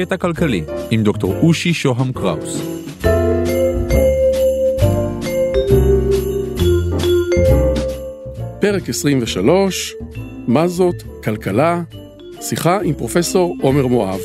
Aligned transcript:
קטע 0.00 0.16
כלכלי 0.16 0.64
עם 0.90 1.02
דוקטור 1.02 1.34
אושי 1.42 1.74
שוהם 1.74 2.12
קראוס. 2.12 2.62
פרק 8.60 8.88
23, 8.88 9.94
מה 10.46 10.68
זאת 10.68 10.94
כלכלה? 11.24 11.82
שיחה 12.40 12.78
עם 12.84 12.94
פרופסור 12.94 13.56
עומר 13.62 13.86
מואב. 13.86 14.20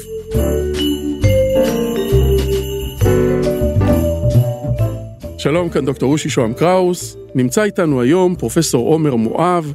שלום, 5.38 5.70
כאן 5.70 5.86
דוקטור 5.86 6.12
אושי 6.12 6.30
שוהם 6.30 6.54
קראוס. 6.54 7.18
נמצא 7.36 7.64
איתנו 7.64 8.02
היום 8.02 8.36
פרופסור 8.36 8.88
עומר 8.88 9.16
מואב, 9.16 9.74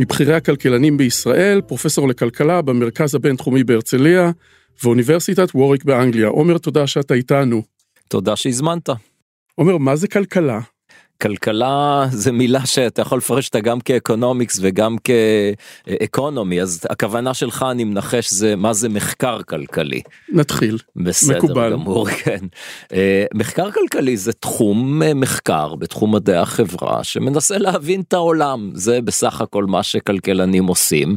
מבכירי 0.00 0.34
הכלכלנים 0.34 0.96
בישראל, 0.96 1.60
פרופסור 1.60 2.08
לכלכלה 2.08 2.62
במרכז 2.62 3.14
הבינתחומי 3.14 3.64
בהרצליה 3.64 4.30
ואוניברסיטת 4.82 5.54
ווריק 5.54 5.84
באנגליה. 5.84 6.28
עומר, 6.28 6.58
תודה 6.58 6.86
שאתה 6.86 7.14
איתנו. 7.14 7.62
תודה 8.08 8.36
שהזמנת. 8.36 8.88
עומר, 9.54 9.78
מה 9.78 9.96
זה 9.96 10.08
כלכלה? 10.08 10.60
כלכלה 11.22 12.06
זה 12.10 12.32
מילה 12.32 12.66
שאתה 12.66 13.02
יכול 13.02 13.18
לפרש 13.18 13.46
אותה 13.46 13.60
גם 13.60 13.80
כאקונומיקס 13.80 14.58
וגם 14.62 14.96
כאקונומי 14.98 16.62
אז 16.62 16.80
הכוונה 16.90 17.34
שלך 17.34 17.66
אני 17.70 17.84
מנחש 17.84 18.30
זה 18.32 18.56
מה 18.56 18.72
זה 18.72 18.88
מחקר 18.88 19.42
כלכלי. 19.42 20.00
נתחיל. 20.32 20.78
בסדר 20.96 21.38
מקובל. 21.38 21.72
גמור 21.72 22.08
כן. 22.10 22.38
אה, 22.92 23.24
מחקר 23.34 23.70
כלכלי 23.70 24.16
זה 24.16 24.32
תחום 24.32 25.02
אה, 25.02 25.14
מחקר 25.14 25.74
בתחום 25.74 26.14
מדעי 26.14 26.36
החברה 26.36 27.04
שמנסה 27.04 27.58
להבין 27.58 28.00
את 28.00 28.12
העולם 28.12 28.70
זה 28.74 29.00
בסך 29.00 29.40
הכל 29.40 29.64
מה 29.64 29.82
שכלכלנים 29.82 30.66
עושים 30.66 31.16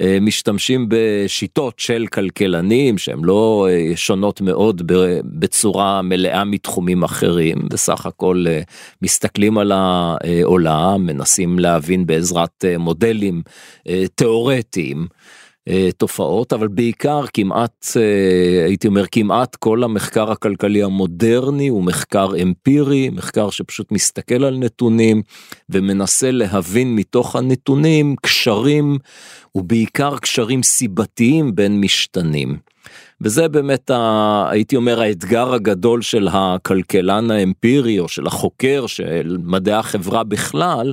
אה, 0.00 0.18
משתמשים 0.20 0.86
בשיטות 0.88 1.78
של 1.78 2.06
כלכלנים 2.12 2.98
שהן 2.98 3.24
לא 3.24 3.68
שונות 3.94 4.40
מאוד 4.40 4.82
בצורה 5.24 6.02
מלאה 6.02 6.44
מתחומים 6.44 7.02
אחרים 7.02 7.68
בסך 7.68 8.06
הכל 8.06 8.44
מסתכלים. 9.02 9.45
מסתכלים 9.46 9.58
על 9.58 9.72
העולם, 9.72 11.06
מנסים 11.06 11.58
להבין 11.58 12.06
בעזרת 12.06 12.64
אה, 12.64 12.78
מודלים 12.78 13.42
אה, 13.88 14.04
תיאורטיים. 14.14 15.06
אה, 15.68 15.88
תופעות 15.96 16.52
אבל 16.52 16.68
בעיקר 16.68 17.24
כמעט 17.32 17.86
הייתי 18.66 18.88
אומר 18.88 19.06
כמעט 19.06 19.56
כל 19.56 19.84
המחקר 19.84 20.30
הכלכלי 20.30 20.82
המודרני 20.82 21.68
הוא 21.68 21.84
מחקר 21.84 22.28
אמפירי 22.42 23.08
מחקר 23.08 23.50
שפשוט 23.50 23.92
מסתכל 23.92 24.44
על 24.44 24.56
נתונים 24.58 25.22
ומנסה 25.68 26.30
להבין 26.30 26.94
מתוך 26.94 27.36
הנתונים 27.36 28.16
קשרים 28.22 28.98
ובעיקר 29.54 30.18
קשרים 30.18 30.62
סיבתיים 30.62 31.54
בין 31.54 31.80
משתנים. 31.80 32.56
וזה 33.20 33.48
באמת 33.48 33.90
ה, 33.90 34.48
הייתי 34.50 34.76
אומר 34.76 35.00
האתגר 35.00 35.54
הגדול 35.54 36.02
של 36.02 36.28
הכלכלן 36.32 37.30
האמפירי 37.30 37.98
או 37.98 38.08
של 38.08 38.26
החוקר 38.26 38.86
של 38.86 39.36
מדעי 39.44 39.74
החברה 39.74 40.24
בכלל 40.24 40.92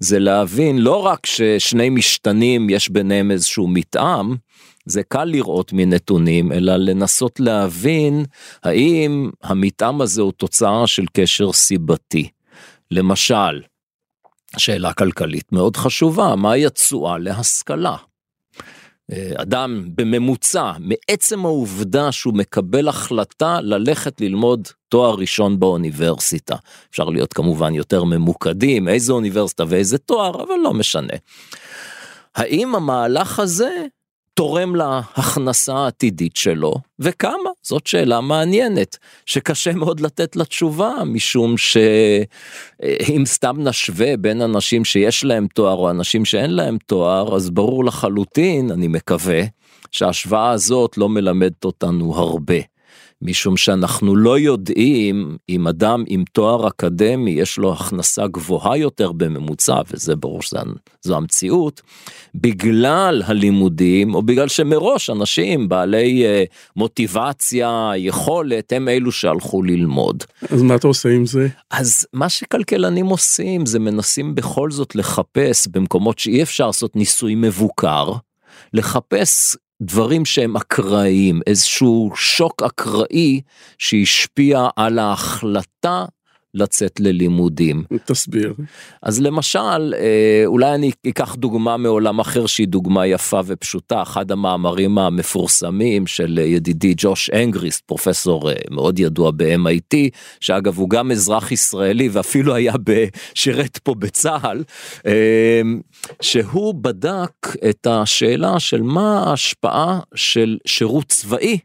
זה 0.00 0.18
להבין 0.18 0.78
לא 0.78 1.06
רק 1.06 1.26
ששני 1.26 1.90
משתנים 1.90 2.70
יש 2.70 2.88
ביניהם 2.88 3.30
איזשהו 3.30 3.68
מתאם 3.68 4.36
זה 4.86 5.02
קל 5.02 5.24
לראות 5.24 5.72
מנתונים 5.72 6.52
אלא 6.52 6.76
לנסות 6.76 7.40
להבין 7.40 8.24
האם 8.62 9.30
המתאם 9.42 10.00
הזה 10.00 10.22
הוא 10.22 10.32
תוצאה 10.32 10.86
של 10.86 11.04
קשר 11.12 11.52
סיבתי. 11.52 12.28
למשל 12.90 13.62
שאלה 14.56 14.92
כלכלית 14.92 15.52
מאוד 15.52 15.76
חשובה 15.76 16.36
מהי 16.36 16.66
התשואה 16.66 17.18
להשכלה. 17.18 17.96
אה, 19.12 19.32
אדם 19.36 19.88
בממוצע 19.94 20.72
מעצם 20.78 21.46
העובדה 21.46 22.12
שהוא 22.12 22.34
מקבל 22.34 22.88
החלטה 22.88 23.60
ללכת 23.60 24.20
ללמוד 24.20 24.68
תואר 24.88 25.14
ראשון 25.14 25.60
באוניברסיטה. 25.60 26.56
אפשר 26.90 27.04
להיות 27.04 27.32
כמובן 27.32 27.74
יותר 27.74 28.04
ממוקדים 28.04 28.88
איזה 28.88 29.12
אוניברסיטה 29.12 29.64
ואיזה 29.68 29.98
תואר 29.98 30.42
אבל 30.42 30.54
לא 30.62 30.74
משנה. 30.74 31.14
האם 32.36 32.74
המהלך 32.74 33.38
הזה 33.38 33.86
תורם 34.36 34.76
להכנסה 34.76 35.74
העתידית 35.74 36.36
שלו, 36.36 36.74
וכמה? 36.98 37.50
זאת 37.62 37.86
שאלה 37.86 38.20
מעניינת, 38.20 38.96
שקשה 39.26 39.72
מאוד 39.72 40.00
לתת 40.00 40.36
לה 40.36 40.44
תשובה, 40.44 40.92
משום 41.06 41.56
שאם 41.58 43.22
סתם 43.24 43.56
נשווה 43.58 44.16
בין 44.16 44.42
אנשים 44.42 44.84
שיש 44.84 45.24
להם 45.24 45.46
תואר 45.54 45.74
או 45.74 45.90
אנשים 45.90 46.24
שאין 46.24 46.50
להם 46.50 46.76
תואר, 46.86 47.36
אז 47.36 47.50
ברור 47.50 47.84
לחלוטין, 47.84 48.70
אני 48.70 48.88
מקווה, 48.88 49.42
שההשוואה 49.90 50.50
הזאת 50.50 50.98
לא 50.98 51.08
מלמדת 51.08 51.64
אותנו 51.64 52.14
הרבה. 52.16 52.75
משום 53.22 53.56
שאנחנו 53.56 54.16
לא 54.16 54.38
יודעים 54.38 55.36
אם 55.48 55.68
אדם 55.68 56.04
עם 56.06 56.24
תואר 56.32 56.68
אקדמי 56.68 57.30
יש 57.30 57.58
לו 57.58 57.72
הכנסה 57.72 58.26
גבוהה 58.26 58.76
יותר 58.76 59.12
בממוצע, 59.12 59.80
וזה 59.90 60.16
ברור 60.16 60.40
שזו 60.42 61.16
המציאות, 61.16 61.82
בגלל 62.34 63.22
הלימודים 63.26 64.14
או 64.14 64.22
בגלל 64.22 64.48
שמראש 64.48 65.10
אנשים 65.10 65.68
בעלי 65.68 66.26
אה, 66.26 66.44
מוטיבציה, 66.76 67.92
יכולת, 67.96 68.72
הם 68.72 68.88
אלו 68.88 69.12
שהלכו 69.12 69.62
ללמוד. 69.62 70.24
אז 70.50 70.62
מה 70.62 70.74
אתה 70.74 70.88
עושה 70.88 71.08
עם 71.08 71.26
זה? 71.26 71.48
אז 71.70 72.06
מה 72.12 72.28
שכלכלנים 72.28 73.06
עושים 73.06 73.66
זה 73.66 73.78
מנסים 73.78 74.34
בכל 74.34 74.70
זאת 74.70 74.94
לחפש 74.94 75.68
במקומות 75.68 76.18
שאי 76.18 76.42
אפשר 76.42 76.66
לעשות 76.66 76.96
ניסוי 76.96 77.34
מבוקר. 77.34 78.12
לחפש 78.72 79.56
דברים 79.82 80.24
שהם 80.24 80.56
אקראיים, 80.56 81.40
איזשהו 81.46 82.10
שוק 82.14 82.62
אקראי 82.62 83.40
שהשפיע 83.78 84.68
על 84.76 84.98
ההחלטה 84.98 86.04
לצאת 86.54 87.00
ללימודים. 87.00 87.84
תסביר. 88.04 88.54
אז 89.02 89.20
למשל, 89.20 89.94
אה, 89.98 90.42
אולי 90.46 90.74
אני 90.74 90.90
אקח 91.08 91.34
דוגמה 91.34 91.76
מעולם 91.76 92.18
אחר 92.18 92.46
שהיא 92.46 92.68
דוגמה 92.68 93.06
יפה 93.06 93.40
ופשוטה, 93.46 94.02
אחד 94.02 94.30
המאמרים 94.30 94.98
המפורסמים 94.98 96.06
של 96.06 96.38
ידידי 96.38 96.94
ג'וש 96.96 97.30
אנגריסט, 97.30 97.82
פרופסור 97.86 98.50
אה, 98.50 98.54
מאוד 98.70 98.98
ידוע 98.98 99.30
ב-MIT, 99.36 99.96
שאגב 100.40 100.78
הוא 100.78 100.90
גם 100.90 101.10
אזרח 101.10 101.52
ישראלי 101.52 102.08
ואפילו 102.08 102.54
היה 102.54 102.72
שירת 103.34 103.78
פה 103.78 103.94
בצה"ל, 103.94 104.64
אה, 105.06 105.60
שהוא 106.22 106.74
בדק 106.74 107.32
את 107.70 107.86
השאלה 107.86 108.60
של 108.60 108.82
מה 108.82 109.24
ההשפעה 109.26 110.00
של 110.14 110.58
שירות 110.66 111.08
צבאי 111.08 111.58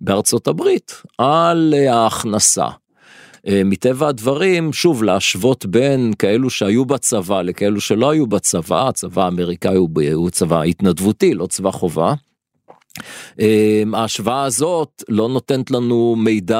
בארצות 0.00 0.48
הברית 0.48 1.02
על 1.18 1.74
ההכנסה. 1.88 2.66
אה, 3.48 3.62
מטבע 3.64 4.08
הדברים, 4.08 4.72
שוב, 4.72 5.02
להשוות 5.02 5.66
בין 5.66 6.12
כאלו 6.18 6.50
שהיו 6.50 6.84
בצבא 6.84 7.42
לכאלו 7.42 7.80
שלא 7.80 8.10
היו 8.10 8.26
בצבא, 8.26 8.88
הצבא 8.88 9.24
האמריקאי 9.24 9.76
הוא, 9.76 9.90
הוא 10.14 10.30
צבא 10.30 10.62
התנדבותי, 10.62 11.34
לא 11.34 11.46
צבא 11.46 11.70
חובה. 11.70 12.14
אה, 13.40 13.82
ההשוואה 13.94 14.44
הזאת 14.44 15.02
לא 15.08 15.28
נותנת 15.28 15.70
לנו 15.70 16.16
מידע, 16.18 16.58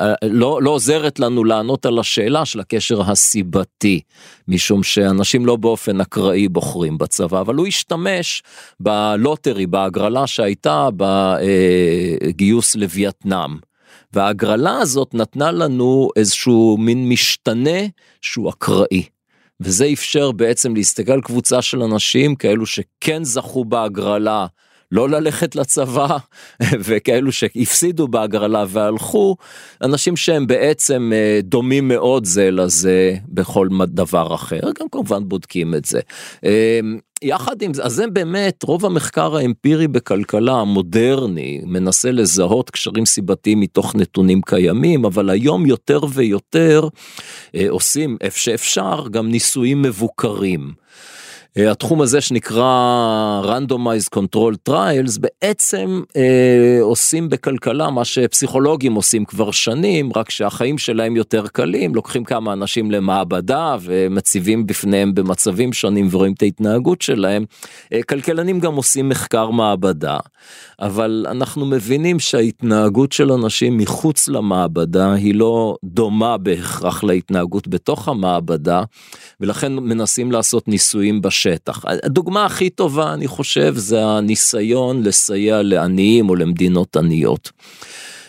אה, 0.00 0.14
לא, 0.22 0.62
לא 0.62 0.70
עוזרת 0.70 1.18
לנו 1.18 1.44
לענות 1.44 1.86
על 1.86 1.98
השאלה 1.98 2.44
של 2.44 2.60
הקשר 2.60 3.10
הסיבתי, 3.10 4.00
משום 4.48 4.82
שאנשים 4.82 5.46
לא 5.46 5.56
באופן 5.56 6.00
אקראי 6.00 6.48
בוחרים 6.48 6.98
בצבא, 6.98 7.40
אבל 7.40 7.54
הוא 7.54 7.66
השתמש 7.66 8.42
בלוטרי, 8.80 9.66
בהגרלה 9.66 10.26
שהייתה 10.26 10.88
בגיוס 10.96 12.76
לווייטנאם. 12.76 13.67
וההגרלה 14.12 14.78
הזאת 14.78 15.14
נתנה 15.14 15.52
לנו 15.52 16.08
איזשהו 16.16 16.76
מין 16.78 17.08
משתנה 17.08 17.80
שהוא 18.22 18.50
אקראי. 18.50 19.02
וזה 19.60 19.88
אפשר 19.92 20.32
בעצם 20.32 20.74
להסתכל 20.74 21.12
על 21.12 21.20
קבוצה 21.20 21.62
של 21.62 21.82
אנשים 21.82 22.34
כאלו 22.34 22.66
שכן 22.66 23.24
זכו 23.24 23.64
בהגרלה 23.64 24.46
לא 24.92 25.08
ללכת 25.08 25.56
לצבא 25.56 26.16
וכאלו 26.86 27.32
שהפסידו 27.32 28.08
בהגרלה 28.08 28.64
והלכו 28.68 29.36
אנשים 29.82 30.16
שהם 30.16 30.46
בעצם 30.46 31.10
אה, 31.14 31.40
דומים 31.42 31.88
מאוד 31.88 32.24
זה 32.24 32.50
לזה 32.50 33.16
בכל 33.28 33.68
דבר 33.86 34.34
אחר 34.34 34.60
גם 34.80 34.88
כמובן 34.92 35.28
בודקים 35.28 35.74
את 35.74 35.84
זה. 35.84 36.00
יחד 37.22 37.62
עם 37.62 37.74
זה, 37.74 37.82
אז 37.82 37.92
זה 37.92 38.06
באמת 38.06 38.62
רוב 38.62 38.86
המחקר 38.86 39.36
האמפירי 39.36 39.88
בכלכלה 39.88 40.52
המודרני 40.52 41.60
מנסה 41.64 42.10
לזהות 42.10 42.70
קשרים 42.70 43.06
סיבתיים 43.06 43.60
מתוך 43.60 43.94
נתונים 43.94 44.42
קיימים, 44.42 45.04
אבל 45.04 45.30
היום 45.30 45.66
יותר 45.66 46.00
ויותר 46.12 46.88
אה, 47.54 47.66
עושים 47.68 48.16
איפה 48.20 48.38
שאפשר 48.38 49.04
גם 49.10 49.30
ניסויים 49.30 49.82
מבוקרים. 49.82 50.72
אה, 51.58 51.70
התחום 51.70 52.00
הזה 52.00 52.20
שנקרא 52.20 53.42
Randomized 53.44 54.18
Control 54.18 54.70
Trials 54.70 55.20
בעצם 55.20 56.02
אה, 56.16 56.78
עושים 56.80 57.28
בכלכלה 57.28 57.90
מה 57.90 58.04
שפסיכולוגים 58.04 58.94
עושים 58.94 59.24
כבר 59.24 59.50
שנים 59.50 60.10
רק 60.16 60.30
שהחיים 60.30 60.78
שלהם 60.78 61.16
יותר 61.16 61.46
קלים 61.46 61.94
לוקחים 61.94 62.24
כמה 62.24 62.52
אנשים 62.52 62.90
למעבדה 62.90 63.76
ומציבים 63.82 64.66
בפניהם 64.66 65.14
במצבים 65.14 65.72
שונים 65.72 66.08
ורואים 66.10 66.32
את 66.32 66.42
ההתנהגות 66.42 67.02
שלהם. 67.02 67.44
אה, 67.92 68.02
כלכלנים 68.02 68.60
גם 68.60 68.74
עושים 68.74 69.08
מחקר 69.08 69.50
מעבדה 69.50 70.18
אבל 70.80 71.26
אנחנו 71.30 71.66
מבינים 71.66 72.18
שההתנהגות 72.18 73.12
של 73.12 73.32
אנשים 73.32 73.76
מחוץ 73.76 74.28
למעבדה 74.28 75.12
היא 75.12 75.34
לא 75.34 75.76
דומה 75.84 76.36
בהכרח 76.36 77.04
להתנהגות 77.04 77.68
בתוך 77.68 78.08
המעבדה 78.08 78.82
ולכן 79.40 79.72
מנסים 79.72 80.32
לעשות 80.32 80.68
ניסויים 80.68 81.20
בשטח. 81.20 81.47
הדוגמה 81.84 82.46
הכי 82.46 82.70
טובה 82.70 83.14
אני 83.14 83.26
חושב 83.28 83.74
זה 83.76 84.04
הניסיון 84.04 85.02
לסייע 85.02 85.62
לעניים 85.62 86.28
או 86.28 86.36
למדינות 86.36 86.96
עניות. 86.96 87.50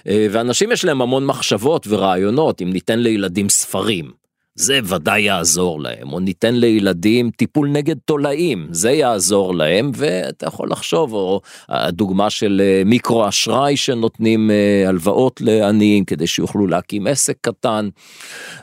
אה, 0.07 0.27
ואנשים 0.31 0.71
יש 0.71 0.85
להם 0.85 1.01
המון 1.01 1.25
מחשבות 1.25 1.87
ורעיונות 1.89 2.61
אם 2.61 2.69
ניתן 2.73 2.99
לילדים 2.99 3.49
ספרים. 3.49 4.19
זה 4.55 4.79
ודאי 4.83 5.21
יעזור 5.21 5.81
להם, 5.81 6.13
או 6.13 6.19
ניתן 6.19 6.55
לילדים 6.55 7.31
טיפול 7.31 7.69
נגד 7.69 7.95
תולעים, 8.05 8.67
זה 8.71 8.91
יעזור 8.91 9.55
להם, 9.55 9.91
ואתה 9.95 10.47
יכול 10.47 10.69
לחשוב, 10.71 11.13
או 11.13 11.41
הדוגמה 11.69 12.29
של 12.29 12.61
אה, 12.63 12.83
מיקרו 12.85 13.27
אשראי 13.27 13.77
שנותנים 13.77 14.51
אה, 14.51 14.89
הלוואות 14.89 15.41
לעניים 15.41 16.05
כדי 16.05 16.27
שיוכלו 16.27 16.67
להקים 16.67 17.07
עסק 17.07 17.37
קטן, 17.41 17.89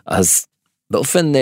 אז 0.06 0.46
באופן 0.90 1.32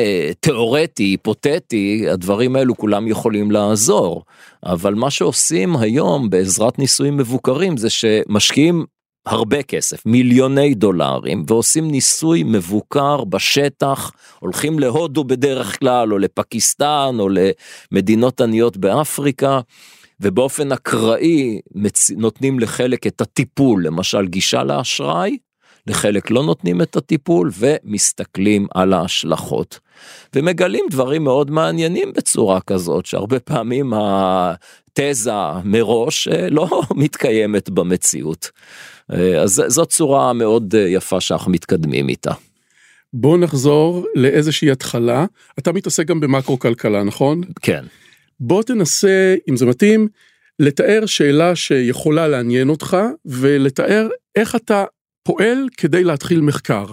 תיאורטי, 0.40 1.02
היפותטי, 1.02 2.06
הדברים 2.10 2.56
האלו 2.56 2.76
כולם 2.76 3.08
יכולים 3.08 3.50
לעזור, 3.50 4.24
אבל 4.66 4.94
מה 4.94 5.10
שעושים 5.10 5.76
היום 5.76 6.30
בעזרת 6.30 6.78
ניסויים 6.78 7.16
מבוקרים 7.16 7.76
זה 7.76 7.90
שמשקיעים 7.90 8.84
הרבה 9.26 9.62
כסף, 9.62 10.06
מיליוני 10.06 10.74
דולרים, 10.74 11.44
ועושים 11.48 11.90
ניסוי 11.90 12.42
מבוקר 12.42 13.24
בשטח, 13.24 14.10
הולכים 14.38 14.78
להודו 14.78 15.24
בדרך 15.24 15.78
כלל, 15.78 16.12
או 16.12 16.18
לפקיסטן, 16.18 17.16
או 17.18 17.28
למדינות 17.92 18.40
עניות 18.40 18.76
באפריקה, 18.76 19.60
ובאופן 20.20 20.72
אקראי 20.72 21.60
נותנים 22.16 22.60
לחלק 22.60 23.06
את 23.06 23.20
הטיפול, 23.20 23.86
למשל 23.86 24.26
גישה 24.26 24.64
לאשראי, 24.64 25.36
לחלק 25.86 26.30
לא 26.30 26.42
נותנים 26.42 26.82
את 26.82 26.96
הטיפול 26.96 27.50
ומסתכלים 27.58 28.66
על 28.74 28.92
ההשלכות. 28.92 29.78
ומגלים 30.34 30.84
דברים 30.90 31.24
מאוד 31.24 31.50
מעניינים 31.50 32.12
בצורה 32.12 32.60
כזאת, 32.60 33.06
שהרבה 33.06 33.40
פעמים 33.40 33.92
התזה 33.96 35.32
מראש 35.64 36.28
אה, 36.28 36.50
לא 36.50 36.82
מתקיימת 36.96 37.70
במציאות. 37.70 38.50
אה, 39.12 39.42
אז 39.42 39.62
זאת 39.68 39.88
צורה 39.88 40.32
מאוד 40.32 40.74
אה, 40.74 40.80
יפה 40.80 41.20
שאנחנו 41.20 41.52
מתקדמים 41.52 42.08
איתה. 42.08 42.32
בוא 43.12 43.38
נחזור 43.38 44.06
לאיזושהי 44.14 44.70
התחלה, 44.70 45.26
אתה 45.58 45.72
מתעסק 45.72 46.06
גם 46.06 46.20
במקרו 46.20 46.58
כלכלה 46.58 47.02
נכון? 47.02 47.40
כן. 47.62 47.84
בוא 48.40 48.62
תנסה 48.62 49.34
אם 49.48 49.56
זה 49.56 49.66
מתאים 49.66 50.08
לתאר 50.58 51.06
שאלה 51.06 51.56
שיכולה 51.56 52.28
לעניין 52.28 52.68
אותך 52.68 52.96
ולתאר 53.26 54.08
איך 54.36 54.56
אתה 54.56 54.84
פועל 55.24 55.68
כדי 55.76 56.04
להתחיל 56.04 56.40
מחקר. 56.40 56.86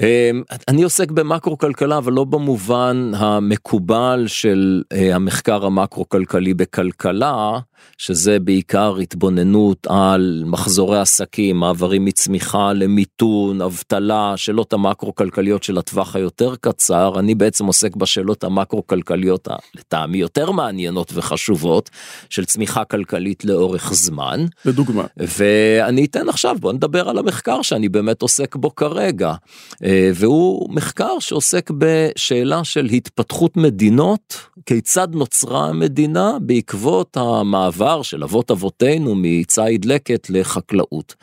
אמ, 0.00 0.42
אני 0.68 0.82
עוסק 0.82 1.10
במקרו 1.10 1.58
כלכלה 1.58 1.98
אבל 1.98 2.12
לא 2.12 2.24
במובן 2.24 3.12
המקובל 3.16 4.24
של 4.26 4.82
אה, 4.92 5.14
המחקר 5.14 5.66
המקרו 5.66 6.08
כלכלי 6.08 6.54
בכלכלה 6.54 7.58
שזה 7.98 8.38
בעיקר 8.38 8.96
התבוננות 8.96 9.86
על 9.90 10.42
מחזורי 10.46 11.00
עסקים 11.00 11.56
מעברים 11.56 12.04
מצמיחה 12.04 12.72
למיתון 12.72 13.60
אבטלה 13.60 14.32
שאלות 14.36 14.72
המקרו 14.72 15.14
כלכליות 15.14 15.62
של 15.62 15.78
הטווח 15.78 16.16
היותר 16.16 16.54
קצר 16.60 17.18
אני 17.18 17.34
בעצם 17.34 17.66
עוסק 17.66 17.96
בשאלות 17.96 18.44
המקרו 18.44 18.86
כלכליות 18.86 19.48
לטעמי 19.74 20.18
יותר 20.18 20.50
מעניינות 20.50 21.12
וחשובות 21.14 21.90
של 22.30 22.44
צמיחה 22.44 22.84
כלכלית 22.84 23.44
לאורך 23.44 23.92
זמן. 23.92 24.46
לדוגמה. 24.64 25.04
ואני 25.16 26.04
אתן 26.04 26.28
עכשיו 26.28 26.56
בוא 26.60 26.72
נדבר 26.72 27.08
על 27.08 27.18
המחקר 27.18 27.62
שאני 27.62 27.88
באמת 27.88 28.22
עוסק 28.22 28.56
בו 28.56 28.74
כרגע. 28.74 29.34
אה, 29.84 30.10
והוא 30.14 30.74
מחקר 30.74 31.18
שעוסק 31.18 31.70
בשאלה 31.78 32.64
של 32.64 32.84
התפתחות 32.84 33.56
מדינות, 33.56 34.36
כיצד 34.66 35.08
נוצרה 35.14 35.68
המדינה 35.68 36.36
בעקבות 36.40 37.16
המעבר 37.16 38.02
של 38.02 38.22
אבות 38.22 38.50
אבותינו 38.50 39.14
מציד 39.16 39.84
לקט 39.84 40.30
לחקלאות. 40.30 41.14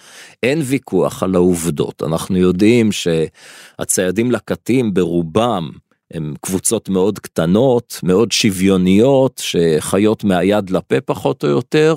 אין 0.43 0.61
ויכוח 0.65 1.23
על 1.23 1.35
העובדות, 1.35 2.03
אנחנו 2.03 2.37
יודעים 2.37 2.89
שהציידים 2.91 4.31
לקטים 4.31 4.93
ברובם 4.93 5.69
הם 6.13 6.33
קבוצות 6.41 6.89
מאוד 6.89 7.19
קטנות, 7.19 7.99
מאוד 8.03 8.31
שוויוניות, 8.31 9.41
שחיות 9.43 10.23
מהיד 10.23 10.69
לפה 10.69 11.01
פחות 11.01 11.43
או 11.43 11.49
יותר. 11.49 11.95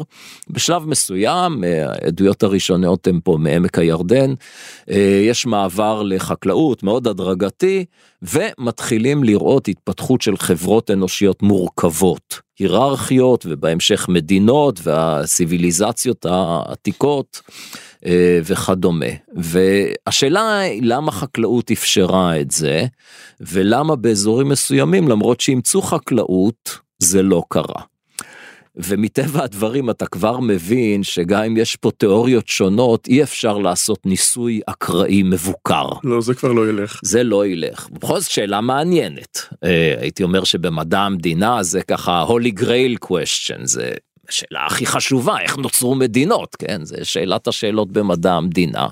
בשלב 0.50 0.86
מסוים, 0.86 1.64
העדויות 1.64 2.42
הראשונות 2.42 3.06
הן 3.06 3.20
פה 3.24 3.36
מעמק 3.40 3.78
הירדן, 3.78 4.34
אה, 4.90 5.22
יש 5.24 5.46
מעבר 5.46 6.02
לחקלאות 6.02 6.82
מאוד 6.82 7.06
הדרגתי, 7.06 7.84
ומתחילים 8.22 9.24
לראות 9.24 9.68
התפתחות 9.68 10.22
של 10.22 10.36
חברות 10.36 10.90
אנושיות 10.90 11.42
מורכבות, 11.42 12.40
היררכיות 12.58 13.46
ובהמשך 13.48 14.08
מדינות 14.08 14.80
והסיביליזציות 14.82 16.26
העתיקות. 16.26 17.40
אה, 18.06 18.40
וכדומה. 18.44 19.06
והשאלה 19.34 20.58
היא 20.58 20.82
למה 20.84 21.12
חקלאות 21.12 21.70
אפשרה 21.70 22.40
את 22.40 22.50
זה, 22.50 22.84
ולמה 23.40 23.96
באזורים 23.96 24.48
מסוימים 24.48 25.08
למרות 25.08 25.40
שאימצו 25.40 25.82
חקלאות 25.82 26.78
זה 26.98 27.22
לא 27.22 27.42
קרה. 27.48 27.91
ומטבע 28.76 29.44
הדברים 29.44 29.90
אתה 29.90 30.06
כבר 30.06 30.40
מבין 30.40 31.02
שגם 31.02 31.42
אם 31.42 31.56
יש 31.56 31.76
פה 31.76 31.90
תיאוריות 31.90 32.48
שונות 32.48 33.06
אי 33.06 33.22
אפשר 33.22 33.58
לעשות 33.58 34.06
ניסוי 34.06 34.60
אקראי 34.66 35.22
מבוקר. 35.22 35.88
לא 36.04 36.20
זה 36.20 36.34
כבר 36.34 36.52
לא 36.52 36.68
ילך. 36.68 37.00
זה 37.04 37.22
לא 37.22 37.46
ילך. 37.46 37.88
בכל 37.92 38.20
זאת 38.20 38.30
שאלה 38.30 38.60
מעניינת. 38.60 39.48
אה, 39.64 39.94
הייתי 40.00 40.22
אומר 40.22 40.44
שבמדע 40.44 41.00
המדינה 41.00 41.62
זה 41.62 41.82
ככה 41.82 42.24
holy 42.28 42.60
grail 42.60 43.06
question 43.06 43.60
זה 43.64 43.92
השאלה 44.28 44.66
הכי 44.66 44.86
חשובה 44.86 45.40
איך 45.40 45.56
נוצרו 45.58 45.94
מדינות 45.94 46.56
כן 46.56 46.84
זה 46.84 47.04
שאלת 47.04 47.48
השאלות 47.48 47.92
במדע 47.92 48.32
המדינה. 48.32 48.86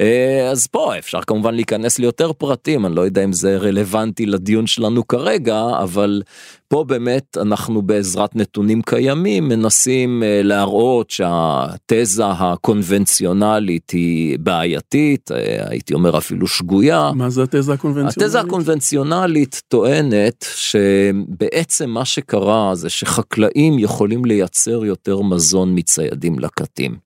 אה, 0.00 0.48
אז 0.50 0.66
פה 0.66 0.98
אפשר 0.98 1.20
כמובן 1.26 1.54
להיכנס 1.54 1.98
ליותר 1.98 2.32
פרטים 2.32 2.86
אני 2.86 2.94
לא 2.94 3.00
יודע 3.00 3.24
אם 3.24 3.32
זה 3.32 3.56
רלוונטי 3.56 4.26
לדיון 4.26 4.66
שלנו 4.66 5.08
כרגע 5.08 5.62
אבל 5.82 6.22
פה 6.68 6.84
באמת 6.84 7.36
אנחנו 7.40 7.82
בעזרת 7.82 8.36
נתונים 8.36 8.82
קיימים 8.82 9.48
מנסים 9.48 10.22
אה, 10.22 10.40
להראות 10.42 11.10
שהתזה 11.10 12.26
הקונבנציונלית 12.26 13.90
היא 13.90 14.38
בעייתית 14.38 15.30
אה, 15.32 15.68
הייתי 15.68 15.94
אומר 15.94 16.18
אפילו 16.18 16.46
שגויה. 16.46 17.12
מה 17.14 17.30
זה 17.30 17.42
התזה 17.42 17.72
הקונבנציונלית? 17.72 18.22
התזה 18.22 18.40
הקונבנציונלית 18.40 19.62
טוענת 19.68 20.46
שבעצם 20.56 21.90
מה 21.90 22.04
שקרה 22.04 22.74
זה 22.74 22.90
שחקלאים 22.90 23.78
יכולים 23.78 24.24
לייצר 24.24 24.84
יותר 24.84 25.20
מזון 25.20 25.72
מציידים 25.78 26.38
לקטים. 26.38 26.96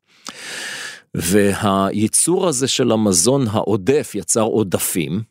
והייצור 1.15 2.49
הזה 2.49 2.69
של 2.69 2.93
המזון 2.93 3.45
העודף 3.51 4.13
יצר 4.15 4.43
עודפים, 4.43 5.23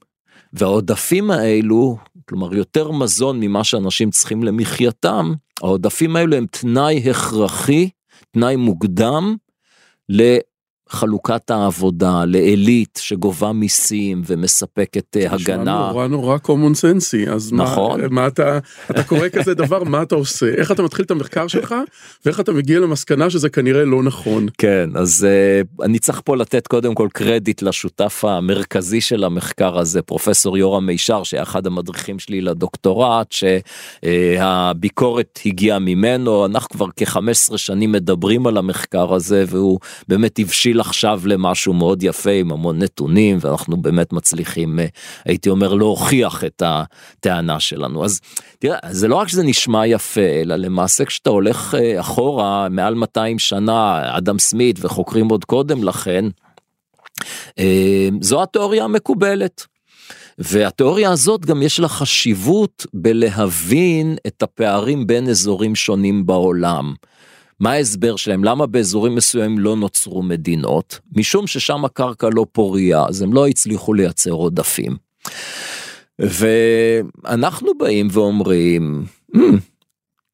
והעודפים 0.54 1.32
האלו, 1.32 1.98
כלומר 2.30 2.56
יותר 2.56 2.92
מזון 2.92 3.40
ממה 3.40 3.64
שאנשים 3.64 4.12
צריכים 4.12 4.44
למחייתם, 4.44 5.34
העודפים 5.62 6.16
האלו 6.16 6.36
הם 6.36 6.46
תנאי 6.52 7.10
הכרחי, 7.10 7.90
תנאי 8.32 8.56
מוקדם 8.56 9.36
חלוקת 10.90 11.52
העבודה 11.52 12.26
לעילית 12.26 13.00
שגובה 13.02 13.52
מיסים 13.52 14.22
ומספקת 14.26 15.18
אה, 15.18 15.34
הגנה. 15.34 15.90
נורא 15.92 16.08
נורא 16.08 16.38
common 16.44 16.76
sense 16.82 17.32
אז 17.32 17.54
נכון. 17.54 18.02
מה, 18.02 18.08
מה 18.08 18.28
אתה 18.28 18.60
אתה 18.92 19.04
קורא 19.04 19.30
כזה 19.30 19.54
דבר 19.54 19.84
מה 19.84 20.02
אתה 20.02 20.16
עושה 20.16 20.46
איך 20.46 20.72
אתה 20.72 20.84
מתחיל 20.84 21.06
את 21.06 21.12
המחקר 21.12 21.48
שלך 21.48 21.76
ואיך 22.26 22.40
אתה 22.40 22.52
מגיע 22.52 22.80
למסקנה 22.80 23.30
שזה 23.30 23.50
כנראה 23.50 23.86
לא 23.86 24.04
נכון. 24.04 24.48
כן 24.58 24.90
אז 24.96 25.28
uh, 25.28 25.84
אני 25.86 26.00
צריך 26.00 26.22
פה 26.26 26.36
לתת 26.36 26.68
קודם 26.68 26.96
כל 26.96 27.08
קרדיט 27.14 27.62
לשותף 27.62 28.26
המרכזי 28.26 29.02
של 29.02 29.24
המחקר 29.24 29.78
הזה 29.80 30.02
פרופסור 30.02 30.58
יורם 30.58 30.86
מישר 30.86 31.24
שהיה 31.24 31.44
אחד 31.44 31.68
המדריכים 31.68 32.20
שלי 32.20 32.42
לדוקטורט 32.42 33.32
שהביקורת 34.02 35.40
uh, 35.44 35.48
הגיעה 35.50 35.80
ממנו 35.80 36.46
אנחנו 36.46 36.70
כבר 36.70 36.88
כ-15 36.96 37.58
שנים 37.58 37.92
מדברים 37.92 38.48
על 38.48 38.58
המחקר 38.58 39.14
הזה 39.14 39.46
והוא 39.48 39.80
באמת 40.08 40.40
הבשיל 40.40 40.77
מוביל 40.78 40.90
עכשיו 40.90 41.22
למשהו 41.26 41.74
מאוד 41.74 42.04
יפה 42.04 42.32
עם 42.32 42.52
המון 42.52 42.80
נתונים 42.80 43.38
ואנחנו 43.42 43.78
באמת 43.78 44.14
מצליחים 44.14 44.80
הייתי 45.26 45.50
אומר 45.50 45.74
להוכיח 45.74 46.44
את 46.44 46.64
הטענה 46.66 47.60
שלנו 47.60 48.06
אז 48.06 48.20
תראה 48.60 48.78
זה 48.90 49.08
לא 49.08 49.16
רק 49.16 49.28
שזה 49.28 49.44
נשמע 49.44 49.88
יפה 49.88 50.42
אלא 50.42 50.56
למעשה 50.56 51.06
כשאתה 51.06 51.30
הולך 51.30 51.76
אחורה 52.00 52.70
מעל 52.70 52.96
200 52.96 53.40
שנה 53.40 54.02
אדם 54.18 54.40
סמית 54.40 54.80
וחוקרים 54.82 55.30
עוד 55.30 55.46
קודם 55.46 55.84
לכן. 55.84 56.26
זו 58.22 58.44
התיאוריה 58.44 58.84
המקובלת. 58.84 59.66
והתיאוריה 60.40 61.12
הזאת 61.12 61.46
גם 61.46 61.62
יש 61.62 61.80
לה 61.80 61.88
חשיבות 61.88 62.86
בלהבין 62.94 64.18
את 64.28 64.44
הפערים 64.44 65.08
בין 65.08 65.30
אזורים 65.30 65.76
שונים 65.76 66.26
בעולם. 66.26 66.94
מה 67.60 67.72
ההסבר 67.72 68.16
שלהם? 68.16 68.44
למה 68.44 68.66
באזורים 68.66 69.16
מסוימים 69.16 69.60
לא 69.60 69.76
נוצרו 69.76 70.24
מדינות? 70.24 71.00
משום 71.16 71.48
ששם 71.48 71.86
הקרקע 71.86 72.30
לא 72.34 72.46
פוריה, 72.52 73.06
אז 73.08 73.22
הם 73.22 73.34
לא 73.34 73.48
הצליחו 73.48 73.94
לייצר 73.94 74.32
עודפים. 74.32 74.96
ואנחנו 76.20 77.72
באים 77.78 78.08
ואומרים, 78.12 79.06
hmm, 79.36 79.40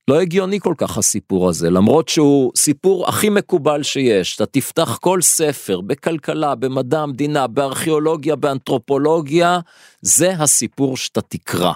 לא 0.08 0.22
הגיוני 0.22 0.60
כל 0.60 0.74
כך 0.78 0.98
הסיפור 0.98 1.50
הזה, 1.50 1.70
למרות 1.70 2.10
שהוא 2.10 2.52
סיפור 2.56 3.08
הכי 3.10 3.30
מקובל 3.30 3.84
שיש. 3.84 4.36
אתה 4.36 4.46
תפתח 4.46 4.98
כל 5.02 5.22
ספר 5.22 5.82
בכלכלה, 5.82 6.56
במדע 6.56 7.00
המדינה, 7.00 7.48
בארכיאולוגיה, 7.48 8.36
באנתרופולוגיה, 8.36 9.60
זה 10.02 10.32
הסיפור 10.32 10.98
שאתה 10.98 11.22
תקרא. 11.22 11.74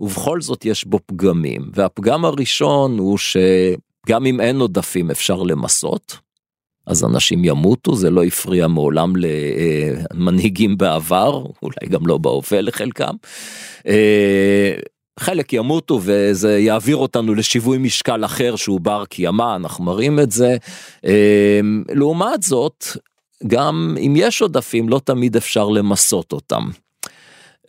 ובכל 0.00 0.40
זאת 0.40 0.64
יש 0.64 0.84
בו 0.84 0.98
פגמים, 1.06 1.70
והפגם 1.74 2.24
הראשון 2.24 2.98
הוא 2.98 3.18
שגם 4.06 4.26
אם 4.26 4.40
אין 4.40 4.60
עודפים 4.60 5.10
אפשר 5.10 5.42
למסות, 5.42 6.16
אז 6.86 7.04
אנשים 7.04 7.44
ימותו, 7.44 7.96
זה 7.96 8.10
לא 8.10 8.24
הפריע 8.24 8.66
מעולם 8.66 9.12
למנהיגים 9.16 10.76
בעבר, 10.78 11.44
אולי 11.62 11.86
גם 11.88 12.06
לא 12.06 12.18
בהווה 12.18 12.60
לחלקם. 12.60 13.14
חלק 15.20 15.52
ימותו 15.52 16.00
וזה 16.02 16.58
יעביר 16.58 16.96
אותנו 16.96 17.34
לשיווי 17.34 17.78
משקל 17.78 18.24
אחר 18.24 18.56
שהוא 18.56 18.80
בר 18.80 19.04
קיימא, 19.04 19.56
אנחנו 19.56 19.84
מראים 19.84 20.20
את 20.20 20.30
זה. 20.30 20.56
אמ, 21.04 21.84
לעומת 21.94 22.42
זאת, 22.42 22.84
גם 23.46 23.96
אם 24.06 24.14
יש 24.16 24.42
עודפים 24.42 24.88
לא 24.88 25.00
תמיד 25.04 25.36
אפשר 25.36 25.68
למסות 25.68 26.32
אותם. 26.32 26.70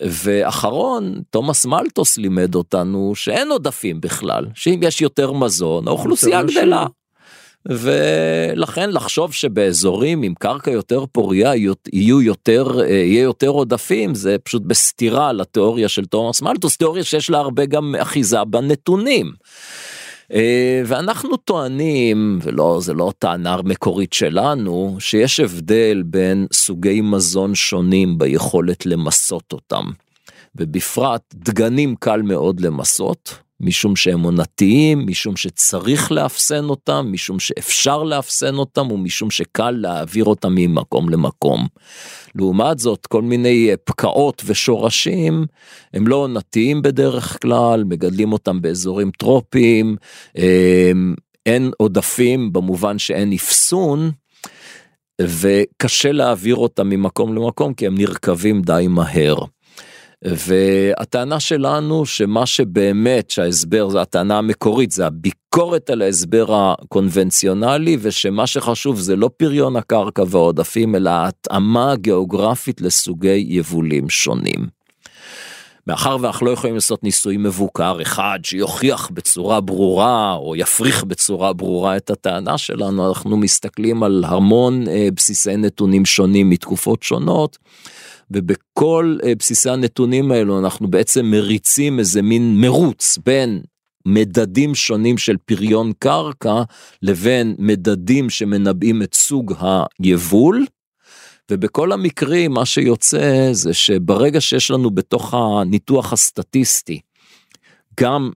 ואחרון, 0.03 1.21
תומאס 1.29 1.65
מלטוס 1.65 2.17
לימד 2.17 2.55
אותנו 2.55 3.15
שאין 3.15 3.51
עודפים 3.51 4.01
בכלל, 4.01 4.45
שאם 4.53 4.79
יש 4.83 5.01
יותר 5.01 5.31
מזון, 5.31 5.87
האוכלוסייה 5.87 6.43
גדלה. 6.43 6.85
ולכן 7.65 8.89
לחשוב 8.89 9.33
שבאזורים 9.33 10.23
עם 10.23 10.33
קרקע 10.39 10.71
יותר 10.71 11.05
פוריה 11.11 11.55
יהיו 11.93 12.21
יותר, 12.21 12.81
אה, 12.81 12.89
יהיה 12.89 13.21
יותר 13.21 13.47
עודפים, 13.47 14.15
זה 14.15 14.35
פשוט 14.43 14.61
בסתירה 14.65 15.33
לתיאוריה 15.33 15.89
של 15.89 16.05
תומאס 16.05 16.41
מלטוס, 16.41 16.77
תיאוריה 16.77 17.03
שיש 17.03 17.29
לה 17.29 17.37
הרבה 17.37 17.65
גם 17.65 17.95
אחיזה 17.99 18.43
בנתונים. 18.43 19.31
אה, 20.33 20.81
ואנחנו 20.85 21.37
טוענים, 21.37 22.39
ולא, 22.41 22.77
זה 22.81 22.93
לא 22.93 23.13
טענה 23.19 23.57
מקורית 23.63 24.13
שלנו, 24.13 24.95
שיש 24.99 25.39
הבדל 25.39 26.03
בין 26.05 26.47
סוגי 26.53 27.01
מזון 27.01 27.55
שונים 27.55 28.17
ביכולת 28.17 28.85
למסות 28.85 29.53
אותם. 29.53 29.83
ובפרט 30.55 31.21
דגנים 31.33 31.95
קל 31.95 32.21
מאוד 32.21 32.59
למסות, 32.59 33.37
משום 33.61 33.95
שהם 33.95 34.21
עונתיים, 34.21 35.07
משום 35.07 35.35
שצריך 35.35 36.11
לאפסן 36.11 36.63
אותם, 36.63 37.07
משום 37.11 37.39
שאפשר 37.39 38.03
לאפסן 38.03 38.55
אותם 38.55 38.91
ומשום 38.91 39.31
שקל 39.31 39.71
להעביר 39.71 40.25
אותם 40.25 40.55
ממקום 40.55 41.09
למקום. 41.09 41.67
לעומת 42.35 42.79
זאת, 42.79 43.07
כל 43.07 43.21
מיני 43.21 43.69
אה, 43.69 43.77
פקעות 43.77 44.41
ושורשים 44.45 45.45
הם 45.93 46.07
לא 46.07 46.15
עונתיים 46.15 46.81
בדרך 46.81 47.37
כלל, 47.41 47.83
מגדלים 47.83 48.33
אותם 48.33 48.61
באזורים 48.61 49.11
טרופיים, 49.11 49.95
אה, 50.37 50.91
אין 51.45 51.71
עודפים 51.77 52.53
במובן 52.53 52.99
שאין 52.99 53.33
אפסון. 53.33 54.11
וקשה 55.21 56.11
להעביר 56.11 56.55
אותם 56.55 56.89
ממקום 56.89 57.35
למקום 57.35 57.73
כי 57.73 57.87
הם 57.87 57.97
נרקבים 57.97 58.61
די 58.61 58.85
מהר. 58.89 59.37
והטענה 60.25 61.39
שלנו 61.39 62.05
שמה 62.05 62.45
שבאמת 62.45 63.29
שההסבר 63.29 63.89
זה 63.89 64.01
הטענה 64.01 64.37
המקורית 64.37 64.91
זה 64.91 65.05
הביקורת 65.05 65.89
על 65.89 66.01
ההסבר 66.01 66.45
הקונבנציונלי 66.55 67.97
ושמה 68.01 68.47
שחשוב 68.47 68.99
זה 68.99 69.15
לא 69.15 69.29
פריון 69.37 69.75
הקרקע 69.75 70.23
והעודפים 70.27 70.95
אלא 70.95 71.11
התאמה 71.13 71.95
גיאוגרפית 71.95 72.81
לסוגי 72.81 73.45
יבולים 73.47 74.09
שונים. 74.09 74.81
מאחר 75.87 76.17
ואנחנו 76.21 76.45
לא 76.45 76.51
יכולים 76.51 76.75
לעשות 76.75 77.03
ניסוי 77.03 77.37
מבוקר 77.37 78.01
אחד 78.01 78.39
שיוכיח 78.43 79.09
בצורה 79.13 79.61
ברורה 79.61 80.33
או 80.33 80.55
יפריך 80.55 81.03
בצורה 81.03 81.53
ברורה 81.53 81.97
את 81.97 82.09
הטענה 82.09 82.57
שלנו 82.57 83.09
אנחנו 83.09 83.37
מסתכלים 83.37 84.03
על 84.03 84.23
המון 84.27 84.87
אה, 84.87 85.07
בסיסי 85.15 85.57
נתונים 85.57 86.05
שונים 86.05 86.49
מתקופות 86.49 87.03
שונות. 87.03 87.57
ובכל 88.33 89.17
אה, 89.23 89.35
בסיסי 89.35 89.69
הנתונים 89.69 90.31
האלו 90.31 90.59
אנחנו 90.59 90.87
בעצם 90.87 91.25
מריצים 91.25 91.99
איזה 91.99 92.21
מין 92.21 92.61
מרוץ 92.61 93.17
בין 93.25 93.61
מדדים 94.05 94.75
שונים 94.75 95.17
של 95.17 95.37
פריון 95.45 95.91
קרקע 95.99 96.63
לבין 97.01 97.55
מדדים 97.59 98.29
שמנבאים 98.29 99.03
את 99.03 99.13
סוג 99.13 99.53
היבול. 99.99 100.65
ובכל 101.51 101.91
המקרים 101.91 102.51
מה 102.51 102.65
שיוצא 102.65 103.49
זה 103.51 103.73
שברגע 103.73 104.41
שיש 104.41 104.71
לנו 104.71 104.91
בתוך 104.91 105.33
הניתוח 105.33 106.13
הסטטיסטי 106.13 106.99
גם 107.99 108.31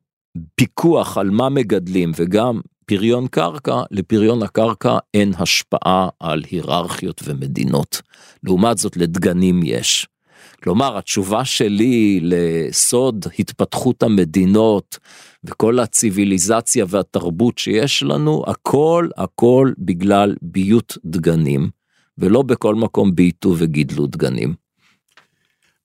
פיקוח 0.56 1.18
על 1.18 1.30
מה 1.30 1.50
מגדלים 1.50 2.12
וגם 2.16 2.60
פריון 2.86 3.28
קרקע, 3.28 3.82
לפריון 3.92 4.44
הקרקע 4.44 4.98
אין 5.14 5.32
השפעה 5.38 6.10
על 6.20 6.44
היררכיות 6.52 7.22
ומדינות. 7.26 8.02
לעומת 8.44 8.78
זאת 8.78 8.98
לדגנים 8.98 9.62
יש. 9.64 10.08
כלומר, 10.64 10.98
התשובה 10.98 11.46
שלי 11.46 12.20
לסוד 12.24 13.26
התפתחות 13.40 14.04
המדינות 14.04 15.00
וכל 15.44 15.80
הציוויליזציה 15.80 16.86
והתרבות 16.90 17.58
שיש 17.58 18.04
לנו, 18.04 18.44
הכל 18.48 19.10
הכל 19.18 19.72
בגלל 19.78 20.36
ביות 20.42 20.98
דגנים, 21.06 21.70
ולא 22.18 22.42
בכל 22.42 22.76
מקום 22.76 23.16
בייתו 23.16 23.54
וגידלו 23.58 24.08
דגנים. 24.08 24.54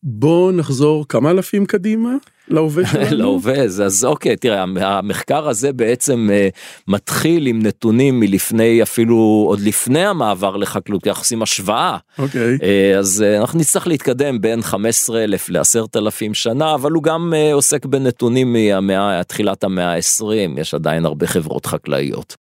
בוא 0.03 0.53
נחזור 0.53 1.09
כמה 1.09 1.31
אלפים 1.31 1.67
קדימה. 1.67 2.11
להווה 2.51 2.87
שלנו? 2.93 3.17
להווה, 3.17 3.63
אז 3.63 4.05
אוקיי, 4.05 4.37
תראה, 4.37 4.65
המחקר 4.81 5.49
הזה 5.49 5.73
בעצם 5.73 6.29
uh, 6.31 6.59
מתחיל 6.89 7.47
עם 7.47 7.63
נתונים 7.63 8.21
מלפני, 8.21 8.83
אפילו 8.83 9.45
עוד 9.49 9.61
לפני 9.61 10.07
המעבר 10.07 10.57
לחקלאות, 10.57 11.07
אנחנו 11.07 11.21
עושים 11.21 11.43
השוואה. 11.43 11.97
אוקיי. 12.19 12.57
Uh, 12.57 12.99
אז 12.99 13.25
uh, 13.27 13.41
אנחנו 13.41 13.59
נצטרך 13.59 13.87
להתקדם 13.87 14.41
בין 14.41 14.63
15 14.63 15.25
אלף 15.25 15.51
ל-10 15.51 15.99
אלפים 15.99 16.35
שנה, 16.35 16.75
אבל 16.75 16.93
הוא 16.93 17.03
גם 17.03 17.33
uh, 17.33 17.55
עוסק 17.55 17.87
בנתונים 17.87 18.53
מהמאה, 18.53 19.25
תחילת 19.25 19.65
המאה 19.65 19.95
ה-20, 19.95 20.61
יש 20.61 20.75
עדיין 20.75 21.07
הרבה 21.07 21.27
חברות 21.27 21.67
חקלאיות. 21.67 22.37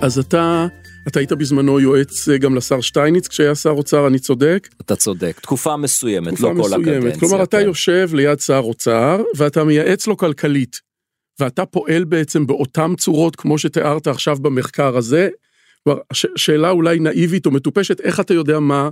אז 0.00 0.18
אתה 0.18 0.66
אתה 1.08 1.20
היית 1.20 1.32
בזמנו 1.32 1.80
יועץ 1.80 2.28
אה, 2.28 2.38
גם 2.38 2.54
לשר 2.54 2.80
שטייניץ 2.80 3.28
כשהיה 3.28 3.54
שר 3.54 3.70
אוצר, 3.70 4.06
אני 4.06 4.18
צודק? 4.18 4.68
אתה 4.80 4.96
צודק, 4.96 5.38
תקופה 5.42 5.76
מסוימת, 5.76 6.28
תקופה 6.28 6.48
לא 6.48 6.54
מסוימת. 6.54 6.84
כל 6.84 6.90
הקדנציה. 6.90 7.20
כלומר, 7.20 7.36
כן. 7.36 7.42
אתה 7.42 7.60
יושב 7.60 8.10
ליד 8.14 8.40
שר 8.40 8.60
אוצר 8.64 9.22
ואתה 9.36 9.64
מייעץ 9.64 10.06
לו 10.06 10.16
כלכלית, 10.16 10.80
ואתה 11.40 11.66
פועל 11.66 12.04
בעצם 12.04 12.46
באותן 12.46 12.94
צורות 12.96 13.36
כמו 13.36 13.58
שתיארת 13.58 14.06
עכשיו 14.06 14.36
במחקר 14.36 14.96
הזה. 14.96 15.28
כלומר, 15.84 16.00
שאלה 16.12 16.70
אולי 16.70 16.98
נאיבית 16.98 17.46
או 17.46 17.50
מטופשת, 17.50 18.00
איך 18.00 18.20
אתה 18.20 18.34
יודע 18.34 18.60
מה, 18.60 18.88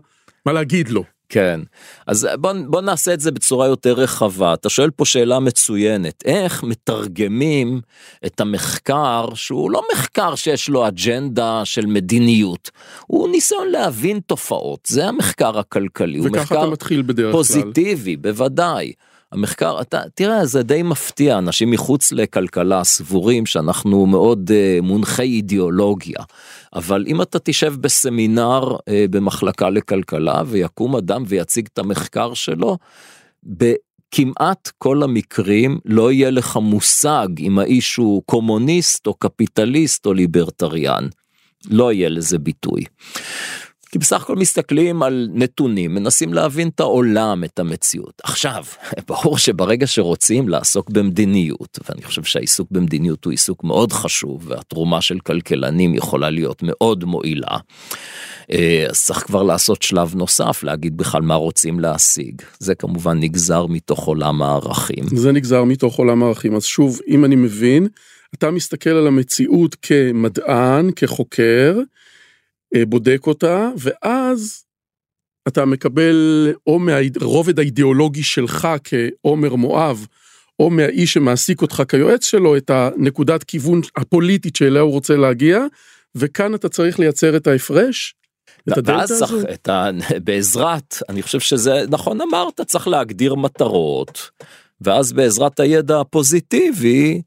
מה 0.47 0.53
להגיד 0.53 0.89
לו? 0.89 1.05
כן, 1.28 1.61
אז 2.06 2.28
בוא, 2.40 2.52
בוא 2.66 2.80
נעשה 2.80 3.14
את 3.14 3.21
זה 3.21 3.30
בצורה 3.30 3.66
יותר 3.66 3.92
רחבה. 3.92 4.54
אתה 4.54 4.68
שואל 4.68 4.90
פה 4.90 5.04
שאלה 5.04 5.40
מצוינת, 5.40 6.23
איך 6.25 6.62
מתרגמים 6.64 7.80
את 8.26 8.40
המחקר, 8.40 9.28
שהוא 9.35 9.71
לא 9.71 9.83
מחקר 9.92 10.35
שיש 10.35 10.68
לו 10.68 10.88
אג'נדה 10.88 11.64
של 11.64 11.87
מדיניות, 11.87 12.71
הוא 13.06 13.28
ניסיון 13.28 13.68
להבין 13.68 14.21
תופעות, 14.21 14.80
זה 14.87 15.09
המחקר 15.09 15.59
הכלכלי, 15.59 16.18
הוא 16.18 16.28
מחקר 16.28 16.62
אתה 16.62 16.71
מתחיל 16.71 17.02
בדרך 17.02 17.33
פוזיטיבי, 17.33 18.14
כלל. 18.14 18.23
בוודאי. 18.23 18.92
המחקר, 19.33 19.80
אתה, 19.80 20.00
תראה, 20.14 20.47
זה 20.47 20.62
די 20.62 20.83
מפתיע, 20.83 21.38
אנשים 21.38 21.71
מחוץ 21.71 22.12
לכלכלה 22.12 22.85
סבורים 22.85 23.47
שאנחנו 23.47 24.06
מאוד 24.06 24.50
uh, 24.50 24.83
מונחי 24.83 25.23
אידיאולוגיה. 25.23 26.18
אבל 26.75 27.04
אם 27.06 27.23
אתה 27.23 27.38
תשב 27.38 27.75
בסמינר 27.80 28.73
uh, 28.73 28.80
במחלקה 29.11 29.71
לכלכלה 29.71 30.42
ויקום 30.47 30.97
אדם 30.97 31.25
ויציג 31.26 31.68
את 31.73 31.78
המחקר 31.78 32.35
שלו, 32.35 32.78
בכמעט 33.42 34.71
כל 34.78 35.02
המקרים 35.02 35.78
לא 35.85 36.12
יהיה 36.12 36.30
לך 36.30 36.56
מושג 36.56 37.28
אם 37.38 37.59
האיש 37.59 37.97
הוא 37.97 38.23
קומוניסט 38.26 39.06
או 39.06 39.14
קפיטליסט 39.14 40.06
או 40.06 40.14
ליברטריאן. 40.14 41.09
לא 41.71 41.92
יהיה 41.92 42.09
לזה 42.09 42.38
ביטוי. 42.38 42.85
כי 43.90 43.99
בסך 43.99 44.23
הכל 44.23 44.37
מסתכלים 44.37 45.02
על 45.02 45.28
נתונים, 45.35 45.95
מנסים 45.95 46.35
להבין 46.35 46.69
את 46.69 46.81
העולם, 46.81 47.45
את 47.45 47.59
המציאות. 47.59 48.21
עכשיו, 48.25 48.64
ברור 49.09 49.38
שברגע 49.38 49.87
שרוצים 49.87 50.49
לעסוק 50.49 50.90
במדיניות, 50.90 51.78
ואני 51.88 52.02
חושב 52.02 52.25
שהעיסוק 52.25 52.69
במדיניות 52.71 53.25
הוא 53.25 53.31
עיסוק 53.31 53.64
מאוד 53.64 53.93
חשוב, 53.93 54.45
והתרומה 54.49 55.00
של 55.00 55.19
כלכלנים 55.21 55.95
יכולה 55.95 56.31
להיות 56.31 56.62
מאוד 56.62 57.05
מועילה, 57.05 57.57
אה, 58.52 58.87
אז 58.90 59.05
צריך 59.05 59.19
כבר 59.19 59.43
לעשות 59.43 59.83
שלב 59.83 60.14
נוסף, 60.14 60.62
להגיד 60.62 60.97
בכלל 60.97 61.23
מה 61.23 61.35
רוצים 61.35 61.81
להשיג. 61.81 62.43
זה 62.59 62.75
כמובן 62.75 63.21
נגזר 63.21 63.66
מתוך 63.66 64.07
עולם 64.07 64.43
הערכים. 64.43 65.05
זה 65.16 65.33
נגזר 65.33 65.64
מתוך 65.64 65.97
עולם 65.97 66.23
הערכים. 66.23 66.55
אז 66.55 66.64
שוב, 66.64 67.00
אם 67.09 67.25
אני 67.25 67.37
מבין, 67.37 67.87
אתה 68.35 68.50
מסתכל 68.50 68.90
על 68.90 69.07
המציאות 69.07 69.76
כמדען, 69.83 70.90
כחוקר, 70.97 71.78
בודק 72.87 73.27
אותה, 73.27 73.71
ואז 73.79 74.65
אתה 75.49 75.65
מקבל 75.65 76.53
או 76.67 76.79
מהרובד 76.79 77.59
האידיאולוגי 77.59 78.23
שלך 78.23 78.69
כעומר 78.85 79.55
מואב, 79.55 80.07
או 80.59 80.71
מהאיש 80.71 81.13
שמעסיק 81.13 81.63
אותך 81.63 81.83
כיועץ 81.89 82.25
שלו, 82.25 82.57
את 82.57 82.71
הנקודת 82.71 83.45
כיוון 83.45 83.81
הפוליטית 83.97 84.57
שאליה 84.57 84.83
הוא 84.83 84.93
רוצה 84.93 85.17
להגיע, 85.17 85.65
וכאן 86.15 86.55
אתה 86.55 86.69
צריך 86.69 86.99
לייצר 86.99 87.37
את 87.37 87.47
ההפרש. 87.47 88.15
את 88.73 88.79
הדלתא 88.79 89.13
הזו? 89.13 89.41
את 89.55 89.69
ה... 89.69 89.91
בעזרת, 90.25 90.97
אני 91.09 91.23
חושב 91.23 91.41
שזה 91.41 91.85
נכון 91.91 92.21
אמרת, 92.21 92.61
צריך 92.61 92.89
להגדיר 92.89 93.35
מטרות, 93.35 94.31
ואז 94.81 95.13
בעזרת 95.13 95.61
הידע 95.61 96.01
הפוזיטיבי, 96.01 97.23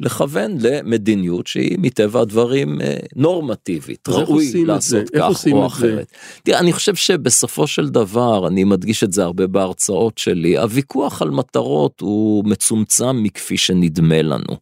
לכוון 0.00 0.56
למדיניות 0.60 1.46
שהיא 1.46 1.78
מטבע 1.78 2.20
הדברים 2.20 2.80
אה, 2.80 2.96
נורמטיבית, 3.16 4.08
ראוי 4.08 4.64
לעשות 4.64 5.10
כך 5.10 5.46
או 5.52 5.66
אחרת. 5.66 6.06
תראה, 6.42 6.58
אני 6.58 6.72
חושב 6.72 6.94
שבסופו 6.94 7.66
של 7.66 7.88
דבר, 7.88 8.48
אני 8.48 8.64
מדגיש 8.64 9.04
את 9.04 9.12
זה 9.12 9.24
הרבה 9.24 9.46
בהרצאות 9.46 10.18
שלי, 10.18 10.58
הוויכוח 10.58 11.22
על 11.22 11.30
מטרות 11.30 12.00
הוא 12.00 12.44
מצומצם 12.44 13.22
מכפי 13.22 13.56
שנדמה 13.56 14.22
לנו. 14.22 14.56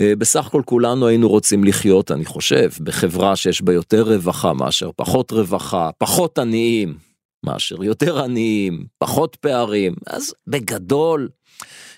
אה, 0.00 0.12
בסך 0.18 0.46
הכל 0.46 0.62
כולנו 0.64 1.06
היינו 1.06 1.28
רוצים 1.28 1.64
לחיות, 1.64 2.10
אני 2.10 2.24
חושב, 2.24 2.70
בחברה 2.80 3.36
שיש 3.36 3.62
בה 3.62 3.72
יותר 3.72 4.02
רווחה 4.02 4.52
מאשר 4.52 4.90
פחות 4.96 5.32
רווחה, 5.32 5.90
פחות 5.98 6.38
עניים 6.38 7.05
מאשר 7.46 7.84
יותר 7.84 8.22
עניים, 8.22 8.84
פחות 8.98 9.36
פערים, 9.36 9.94
אז 10.06 10.34
בגדול 10.46 11.28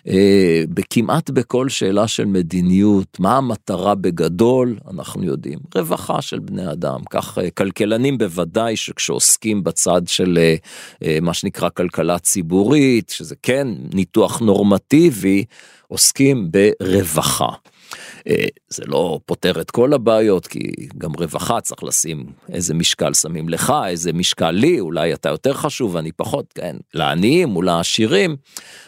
אה, 0.09 0.63
בכמעט 0.69 1.31
בכל 1.31 1.69
שאלה 1.69 2.09
של 2.09 2.25
מדיניות, 2.25 3.21
מה 3.21 3.37
המטרה 3.37 3.95
בגדול, 3.95 4.77
אנחנו 4.91 5.25
יודעים, 5.25 5.59
רווחה 5.75 6.23
של 6.23 6.39
בני 6.39 6.73
אדם, 6.73 7.01
כך 7.11 7.39
אה, 7.39 7.51
כלכלנים 7.51 8.19
בוודאי 8.19 8.77
שכשעוסקים 8.77 9.65
בצד 9.65 10.03
של 10.07 10.39
אה, 11.03 11.19
מה 11.23 11.35
שנקרא 11.35 11.69
כלכלה 11.69 12.19
ציבורית, 12.19 13.11
שזה 13.11 13.35
כן 13.43 13.69
ניתוח 13.95 14.41
נורמטיבי, 14.41 15.45
עוסקים 15.89 16.51
ברווחה. 16.51 17.49
אה, 18.29 18.47
זה 18.69 18.83
לא 18.87 19.21
פותר 19.27 19.61
את 19.61 19.71
כל 19.71 19.93
הבעיות, 19.93 20.47
כי 20.47 20.59
גם 20.99 21.11
רווחה 21.19 21.61
צריך 21.61 21.85
לשים 21.85 22.27
איזה 22.53 22.75
משקל 22.75 23.15
שמים 23.15 23.49
לך, 23.49 23.73
איזה 23.87 24.13
משקל 24.13 24.51
לי, 24.51 24.81
אולי 24.81 25.15
אתה 25.15 25.29
יותר 25.29 25.55
חשוב, 25.55 25.97
אני 25.97 26.13
פחות, 26.13 26.45
כן, 26.55 26.77
לעניים 26.95 27.49
מול 27.49 27.69
העשירים, 27.69 28.37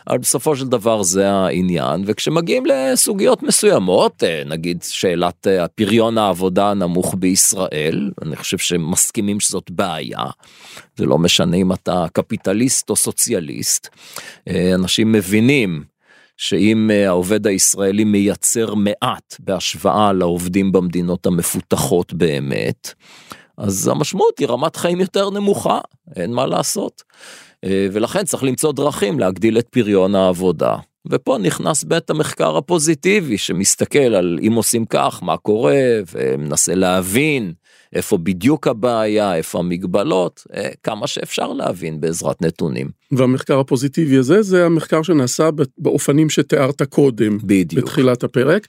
אבל 0.09 0.18
בסופו 0.18 0.56
של 0.56 0.68
דבר 0.68 1.02
זה 1.02 1.30
העניין, 1.30 2.02
וכשמגיעים 2.06 2.64
לסוגיות 2.66 3.42
מסוימות, 3.42 4.25
אה, 4.25 4.42
נגיד 4.47 4.82
שאלת 4.82 5.47
אה, 5.47 5.64
הפריון 5.64 6.18
העבודה 6.18 6.70
הנמוך 6.70 7.14
בישראל, 7.18 8.11
אני 8.23 8.37
חושב 8.37 8.59
שמסכימים 8.59 9.40
שזאת 9.40 9.70
בעיה, 9.70 10.25
זה 10.97 11.06
לא 11.06 11.18
משנה 11.18 11.56
אם 11.56 11.73
אתה 11.73 12.06
קפיטליסט 12.12 12.90
או 12.90 12.97
סוציאליסט, 12.97 13.88
אנשים 14.75 15.12
מבינים 15.12 15.89
שאם 16.40 16.90
אה, 16.90 17.09
העובד 17.09 17.47
הישראלי 17.47 18.04
מייצר 18.04 18.75
מעט 18.75 19.37
בהשוואה 19.38 20.12
לעובדים 20.12 20.73
במדינות 20.73 21.26
המפותחות 21.26 22.12
באמת, 22.12 22.94
אז 23.59 23.88
המשמעות 23.88 24.38
היא 24.38 24.49
רמת 24.49 24.76
חיים 24.76 25.00
יותר 25.00 25.30
נמוכה, 25.30 25.78
אין 26.16 26.32
מה 26.32 26.47
לעשות. 26.47 27.02
אה, 27.64 27.87
ולכן 27.92 28.25
צריך 28.25 28.42
למצוא 28.42 28.73
דרכים 28.73 29.18
להגדיל 29.18 29.59
את 29.59 29.68
פריון 29.68 30.14
העבודה. 30.14 30.76
ופה 31.11 31.38
נכנס 31.38 31.85
בית 31.85 32.11
המחקר 32.11 32.56
הפוזיטיבי 32.56 33.38
שמסתכל 33.38 33.99
על 33.99 34.38
אם 34.47 34.52
עושים 34.54 34.85
כך, 34.87 35.22
מה 35.22 35.37
קורה, 35.37 35.81
ומנסה 36.12 36.74
להבין 36.74 37.53
איפה 37.92 38.16
בדיוק 38.18 38.66
הבעיה, 38.66 39.37
איפה 39.37 39.59
המגבלות, 39.59 40.46
אה, 40.55 40.68
כמה 40.83 41.07
שאפשר 41.07 41.53
להבין 41.53 42.00
בעזרת 42.00 42.42
נתונים. 42.42 42.90
והמחקר 43.12 43.59
הפוזיטיבי 43.59 44.16
הזה 44.16 44.42
זה 44.42 44.66
המחקר 44.66 45.03
שנעשה 45.03 45.48
באופנים 45.79 46.31
שתיארת 46.31 46.83
קודם. 46.83 47.38
בדיוק. 47.42 47.85
בתחילת 47.85 48.24
הפרק. 48.24 48.66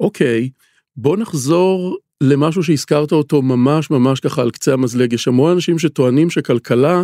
אוקיי, 0.00 0.50
בוא 0.96 1.16
נחזור 1.16 1.98
למשהו 2.20 2.62
שהזכרת 2.62 3.12
אותו 3.12 3.42
ממש 3.42 3.90
ממש 3.90 4.20
ככה 4.20 4.42
על 4.42 4.50
קצה 4.50 4.72
המזלג. 4.72 5.12
יש 5.12 5.28
המון 5.28 5.52
אנשים 5.52 5.78
שטוענים 5.78 6.30
שכלכלה 6.30 7.02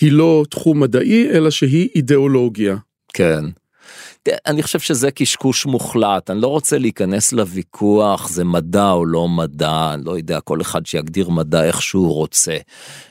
היא 0.00 0.12
לא 0.12 0.44
תחום 0.50 0.80
מדעי, 0.80 1.30
אלא 1.30 1.50
שהיא 1.50 1.88
אידיאולוגיה. 1.94 2.76
כן. 3.14 3.44
אני 4.46 4.62
חושב 4.62 4.78
שזה 4.78 5.10
קשקוש 5.10 5.66
מוחלט, 5.66 6.30
אני 6.30 6.40
לא 6.40 6.48
רוצה 6.48 6.78
להיכנס 6.78 7.32
לוויכוח, 7.32 8.28
זה 8.28 8.44
מדע 8.44 8.90
או 8.90 9.06
לא 9.06 9.28
מדע, 9.28 9.90
אני 9.94 10.04
לא 10.04 10.16
יודע, 10.16 10.40
כל 10.40 10.60
אחד 10.60 10.86
שיגדיר 10.86 11.30
מדע 11.30 11.64
איך 11.64 11.82
שהוא 11.82 12.14
רוצה. 12.14 12.56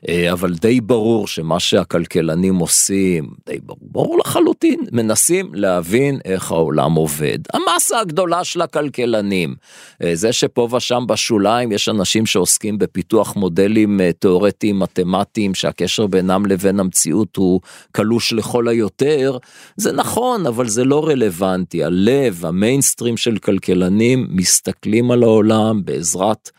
אה, 0.09 0.31
אבל 0.31 0.53
די 0.53 0.81
ברור 0.81 1.27
שמה 1.27 1.59
שהכלכלנים 1.59 2.55
עושים, 2.55 3.29
די 3.45 3.59
ברור, 3.63 3.79
ברור 3.81 4.19
לחלוטין, 4.19 4.79
מנסים 4.91 5.51
להבין 5.53 6.19
איך 6.25 6.51
העולם 6.51 6.93
עובד. 6.93 7.39
המסה 7.53 7.99
הגדולה 7.99 8.43
של 8.43 8.61
הכלכלנים, 8.61 9.55
אה, 10.03 10.15
זה 10.15 10.33
שפה 10.33 10.67
ושם 10.71 11.03
בשוליים 11.07 11.71
יש 11.71 11.89
אנשים 11.89 12.25
שעוסקים 12.25 12.77
בפיתוח 12.77 13.35
מודלים 13.35 14.01
אה, 14.01 14.11
תיאורטיים 14.19 14.79
מתמטיים 14.79 15.55
שהקשר 15.55 16.07
בינם 16.07 16.45
לבין 16.45 16.79
המציאות 16.79 17.35
הוא 17.35 17.61
קלוש 17.91 18.33
לכל 18.33 18.67
היותר, 18.67 19.37
זה 19.77 19.91
נכון, 19.91 20.45
אבל 20.45 20.64
זה 20.67 20.83
לא 20.83 21.07
רלוונטי, 21.07 21.83
הלב, 21.83 22.45
המיינסטרים 22.45 23.17
של 23.17 23.37
כלכלנים 23.37 24.27
מסתכלים 24.29 25.11
על 25.11 25.23
העולם 25.23 25.85
בעזרת 25.85 26.49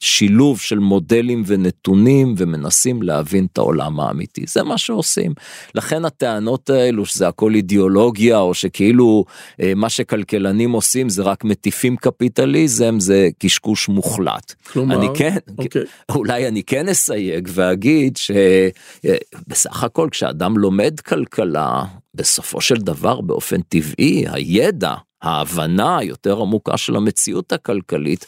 שילוב 0.00 0.60
של 0.60 0.78
מודלים 0.78 1.42
ונתונים 1.46 2.34
ומנסים 2.36 3.02
להבין 3.02 3.46
את 3.52 3.58
העולם 3.58 4.00
האמיתי 4.00 4.44
זה 4.48 4.62
מה 4.62 4.78
שעושים 4.78 5.32
לכן 5.74 6.04
הטענות 6.04 6.70
האלו 6.70 7.06
שזה 7.06 7.28
הכל 7.28 7.54
אידיאולוגיה 7.54 8.38
או 8.38 8.54
שכאילו 8.54 9.24
אה, 9.60 9.72
מה 9.76 9.88
שכלכלנים 9.88 10.72
עושים 10.72 11.08
זה 11.08 11.22
רק 11.22 11.44
מטיפים 11.44 11.96
קפיטליזם 11.96 13.00
זה 13.00 13.28
קשקוש 13.38 13.88
מוחלט. 13.88 14.54
כלומר, 14.72 14.94
אני 14.94 15.08
כן 15.14 15.36
אוקיי. 15.58 15.82
אולי 16.08 16.48
אני 16.48 16.62
כן 16.62 16.88
אסייג 16.88 17.48
ואגיד 17.52 18.16
שבסך 18.16 19.84
הכל 19.84 20.08
כשאדם 20.10 20.58
לומד 20.58 21.00
כלכלה 21.00 21.84
בסופו 22.14 22.60
של 22.60 22.76
דבר 22.76 23.20
באופן 23.20 23.62
טבעי 23.62 24.24
הידע 24.28 24.94
ההבנה 25.22 25.98
היותר 25.98 26.40
עמוקה 26.40 26.76
של 26.76 26.96
המציאות 26.96 27.52
הכלכלית 27.52 28.26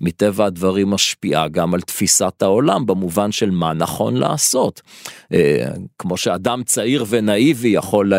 מטבע 0.00 0.44
הדברים 0.46 0.90
משפיעה 0.90 1.48
גם 1.48 1.74
על 1.74 1.80
תפיסת 1.80 2.42
העולם 2.42 2.86
במובן 2.86 3.32
של 3.32 3.50
מה 3.50 3.72
נכון 3.72 4.16
לעשות. 4.16 4.82
אה, 5.32 5.66
כמו 5.98 6.16
שאדם 6.16 6.62
צעיר 6.64 7.04
ונאיבי 7.08 7.68
יכול 7.68 8.12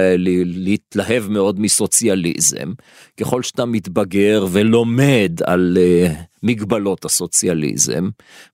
להתלהב 0.45 1.29
מאוד 1.29 1.59
מסוציאליזם, 1.59 2.73
ככל 3.19 3.43
שאתה 3.43 3.65
מתבגר 3.65 4.45
ולומד 4.51 5.31
על 5.45 5.77
אה, 5.81 6.13
מגבלות 6.45 7.05
הסוציאליזם, 7.05 8.09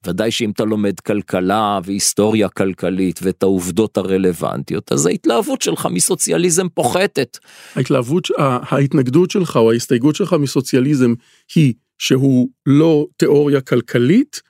ודאי 0.08 0.32
שאם 0.32 0.52
אתה 0.52 0.64
לומד 0.64 1.00
כלכלה 1.00 1.80
והיסטוריה 1.84 2.50
כלכלית 2.50 3.20
ואת 3.24 3.44
העובדות 3.44 3.98
הרלוונטיות, 3.98 4.92
אז 4.92 5.06
ההתלהבות 5.06 5.62
שלך 5.62 5.88
מסוציאליזם 5.92 6.70
פוחתת. 6.70 7.38
ההתלהבות, 7.76 8.28
ההתנגדות 8.38 9.32
שלך 9.32 9.56
או 9.56 9.72
ההסתייגות 9.72 10.16
שלך 10.16 10.34
מסוציאליזם 10.34 11.14
היא 11.56 11.74
שהוא 11.98 12.50
לא 12.66 13.08
תיאוריה 13.18 13.62
כלכלית, 13.62 14.42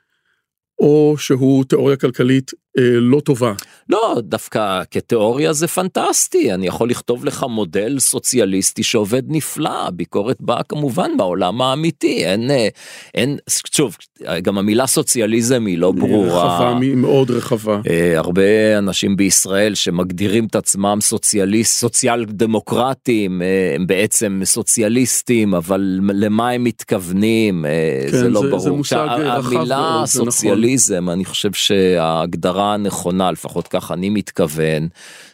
או 0.80 1.16
שהוא 1.18 1.64
תיאוריה 1.64 1.98
כלכלית 1.98 2.52
אה, 2.78 3.00
לא 3.00 3.20
טובה. 3.20 3.54
לא, 3.92 4.18
דווקא 4.20 4.82
כתיאוריה 4.92 5.54
זה 5.54 5.68
פנטסטי, 5.68 6.54
אני 6.54 6.68
יכול 6.68 6.90
לכתוב 6.90 7.26
לך 7.26 7.46
מודל 7.50 8.00
סוציאליסטי 8.00 8.84
שעובד 8.84 9.24
נפלא, 9.28 9.90
ביקורת 9.90 10.38
באה 10.40 10.64
כמובן 10.64 11.12
מהעולם 11.18 11.62
האמיתי, 11.62 12.26
אין, 12.26 12.52
אה, 12.52 12.68
אין, 13.16 13.38
שוב, 13.72 13.98
גם 14.42 14.58
המילה 14.58 14.88
סוציאליזם 14.88 15.66
היא 15.66 15.78
לא 15.78 15.92
ברורה. 15.92 16.56
רחבה, 16.56 16.80
מאוד 16.96 17.32
רחבה. 17.32 17.82
אה, 17.90 18.18
הרבה 18.18 18.78
אנשים 18.78 19.16
בישראל 19.16 19.76
שמגדירים 19.76 20.46
את 20.46 20.56
עצמם 20.56 20.98
סוציאליסט, 21.02 21.80
סוציאל 21.80 22.26
דמוקרטים, 22.26 23.42
אה, 23.42 23.74
הם 23.76 23.88
בעצם 23.88 24.42
סוציאליסטים, 24.44 25.54
אבל 25.56 26.00
למה 26.14 26.50
הם 26.50 26.64
מתכוונים, 26.64 27.66
כן, 28.12 28.18
זה 28.18 28.30
לא 28.30 28.42
זה, 28.42 28.48
ברור. 28.48 28.60
זה 28.60 28.72
מושג 28.72 29.08
רחב 29.10 29.54
המילה 29.54 29.92
מאוד, 29.96 30.06
סוציאליזם, 30.06 30.96
נכון. 30.96 31.10
אני 31.10 31.26
חושב 31.26 31.54
שההגדרה 31.54 32.74
הנכונה, 32.74 33.32
לפחות 33.32 33.68
כך 33.82 33.92
אני 33.92 34.10
מתכוון, 34.10 34.88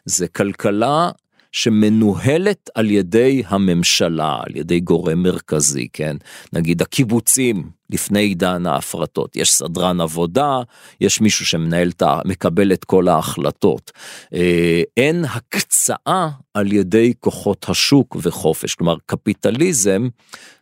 זה 0.05 0.27
כלכלה 0.27 1.11
שמנוהלת 1.51 2.69
על 2.75 2.91
ידי 2.91 3.43
הממשלה, 3.47 4.37
על 4.45 4.55
ידי 4.55 4.79
גורם 4.79 5.23
מרכזי, 5.23 5.87
כן? 5.93 6.17
נגיד 6.53 6.81
הקיבוצים 6.81 7.69
לפני 7.89 8.19
עידן 8.19 8.65
ההפרטות, 8.65 9.35
יש 9.35 9.53
סדרן 9.53 10.01
עבודה, 10.01 10.61
יש 11.01 11.21
מישהו 11.21 11.45
שמנהל, 11.45 11.89
את 11.89 12.01
ה... 12.01 12.19
מקבל 12.25 12.73
את 12.73 12.85
כל 12.85 13.07
ההחלטות. 13.07 13.91
אה, 14.33 14.81
אין 14.97 15.25
הקצאה 15.25 16.29
על 16.53 16.73
ידי 16.73 17.13
כוחות 17.19 17.65
השוק 17.69 18.17
וחופש, 18.21 18.75
כלומר 18.75 18.95
קפיטליזם 19.05 20.07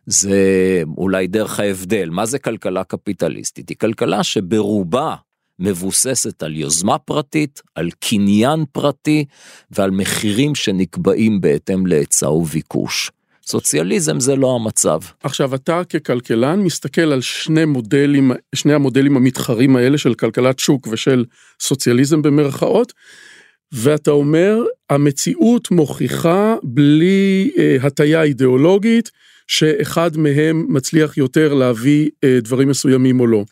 זה 0.05 0.37
אולי 0.97 1.27
דרך 1.27 1.59
ההבדל, 1.59 2.09
מה 2.09 2.25
זה 2.25 2.39
כלכלה 2.39 2.83
קפיטליסטית? 2.83 3.69
היא 3.69 3.77
כלכלה 3.77 4.23
שברובה 4.23 5.15
מבוססת 5.59 6.43
על 6.43 6.55
יוזמה 6.55 6.97
פרטית, 6.97 7.61
על 7.75 7.89
קניין 7.99 8.65
פרטי 8.71 9.25
ועל 9.71 9.91
מחירים 9.91 10.55
שנקבעים 10.55 11.41
בהתאם 11.41 11.87
להיצע 11.87 12.29
וביקוש. 12.29 13.11
סוציאליזם 13.47 14.19
זה 14.19 14.35
לא 14.35 14.55
המצב. 14.55 14.99
עכשיו 15.23 15.55
אתה 15.55 15.81
ככלכלן 15.83 16.59
מסתכל 16.59 17.01
על 17.01 17.21
שני 17.21 17.65
מודלים, 17.65 18.31
שני 18.55 18.73
המודלים 18.73 19.17
המתחרים 19.17 19.75
האלה 19.75 19.97
של 19.97 20.13
כלכלת 20.13 20.59
שוק 20.59 20.87
ושל 20.91 21.25
סוציאליזם 21.61 22.21
במרכאות, 22.21 22.93
ואתה 23.71 24.11
אומר 24.11 24.63
המציאות 24.89 25.71
מוכיחה 25.71 26.55
בלי 26.63 27.51
אה, 27.57 27.77
הטיה 27.81 28.23
אידיאולוגית 28.23 29.11
שאחד 29.47 30.17
מהם 30.17 30.65
מצליח 30.69 31.17
יותר 31.17 31.53
להביא 31.53 32.09
אה, 32.23 32.39
דברים 32.41 32.69
מסוימים 32.69 33.19
או 33.19 33.27
לא. 33.27 33.43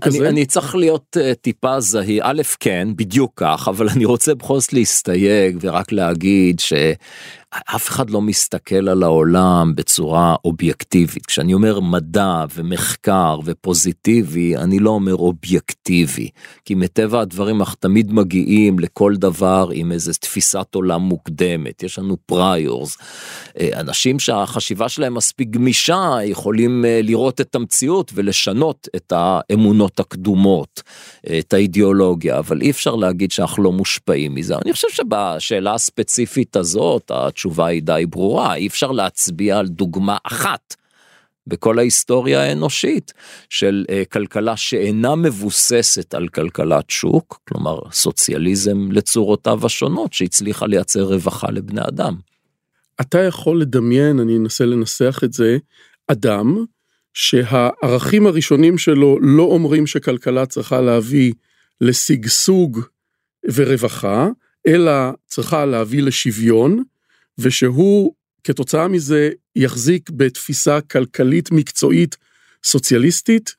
כזה? 0.00 0.18
אני, 0.18 0.28
אני 0.28 0.46
צריך 0.46 0.74
להיות 0.74 1.16
uh, 1.16 1.34
טיפה 1.34 1.80
זהיר, 1.80 2.22
א' 2.24 2.42
כן, 2.60 2.88
בדיוק 2.96 3.32
כך, 3.36 3.68
אבל 3.68 3.88
אני 3.88 4.04
רוצה 4.04 4.34
בכל 4.34 4.60
זאת 4.60 4.72
להסתייג 4.72 5.58
ורק 5.60 5.92
להגיד 5.92 6.60
ש... 6.60 6.72
אף 7.54 7.88
אחד 7.88 8.10
לא 8.10 8.20
מסתכל 8.20 8.88
על 8.88 9.02
העולם 9.02 9.72
בצורה 9.74 10.34
אובייקטיבית. 10.44 11.26
כשאני 11.26 11.54
אומר 11.54 11.80
מדע 11.80 12.44
ומחקר 12.54 13.38
ופוזיטיבי, 13.44 14.56
אני 14.56 14.78
לא 14.78 14.90
אומר 14.90 15.14
אובייקטיבי. 15.14 16.28
כי 16.64 16.74
מטבע 16.74 17.20
הדברים 17.20 17.60
אנחנו 17.60 17.76
תמיד 17.76 18.12
מגיעים 18.12 18.78
לכל 18.78 19.16
דבר 19.16 19.68
עם 19.72 19.92
איזו 19.92 20.12
תפיסת 20.20 20.74
עולם 20.74 21.00
מוקדמת. 21.00 21.82
יש 21.82 21.98
לנו 21.98 22.16
פריורס. 22.26 22.96
אה, 23.60 23.80
אנשים 23.80 24.18
שהחשיבה 24.18 24.88
שלהם 24.88 25.14
מספיק 25.14 25.50
גמישה 25.50 26.18
יכולים 26.24 26.84
אה, 26.84 27.00
לראות 27.02 27.40
את 27.40 27.54
המציאות 27.54 28.12
ולשנות 28.14 28.88
את 28.96 29.12
האמונות 29.16 30.00
הקדומות, 30.00 30.82
אה, 31.30 31.38
את 31.38 31.52
האידיאולוגיה, 31.52 32.38
אבל 32.38 32.60
אי 32.60 32.70
אפשר 32.70 32.94
להגיד 32.94 33.30
שאנחנו 33.30 33.62
לא 33.62 33.72
מושפעים 33.72 34.34
מזה. 34.34 34.54
אני 34.64 34.72
חושב 34.72 34.88
שבשאלה 34.90 35.74
הספציפית 35.74 36.56
הזאת, 36.56 37.10
התשובה 37.36 37.66
היא 37.66 37.82
די 37.82 38.04
ברורה, 38.08 38.54
אי 38.54 38.66
אפשר 38.66 38.92
להצביע 38.92 39.58
על 39.58 39.68
דוגמה 39.68 40.16
אחת 40.24 40.74
בכל 41.46 41.78
ההיסטוריה 41.78 42.42
האנושית 42.42 43.12
של 43.50 43.84
uh, 43.88 44.08
כלכלה 44.12 44.56
שאינה 44.56 45.14
מבוססת 45.14 46.14
על 46.14 46.28
כלכלת 46.28 46.90
שוק, 46.90 47.40
כלומר 47.48 47.78
סוציאליזם 47.92 48.92
לצורותיו 48.92 49.66
השונות 49.66 50.12
שהצליחה 50.12 50.66
לייצר 50.66 51.02
רווחה 51.02 51.50
לבני 51.50 51.80
אדם. 51.88 52.14
אתה 53.00 53.18
יכול 53.18 53.60
לדמיין, 53.60 54.20
אני 54.20 54.36
אנסה 54.36 54.64
לנסח 54.64 55.20
את 55.24 55.32
זה, 55.32 55.58
אדם 56.08 56.64
שהערכים 57.14 58.26
הראשונים 58.26 58.78
שלו 58.78 59.18
לא 59.20 59.42
אומרים 59.42 59.86
שכלכלה 59.86 60.46
צריכה 60.46 60.80
להביא 60.80 61.32
לשגשוג 61.80 62.80
ורווחה, 63.54 64.28
אלא 64.66 64.92
צריכה 65.26 65.64
להביא 65.64 66.02
לשוויון, 66.02 66.84
ושהוא 67.38 68.12
כתוצאה 68.44 68.88
מזה 68.88 69.30
יחזיק 69.56 70.10
בתפיסה 70.10 70.80
כלכלית 70.80 71.52
מקצועית 71.52 72.16
סוציאליסטית? 72.64 73.54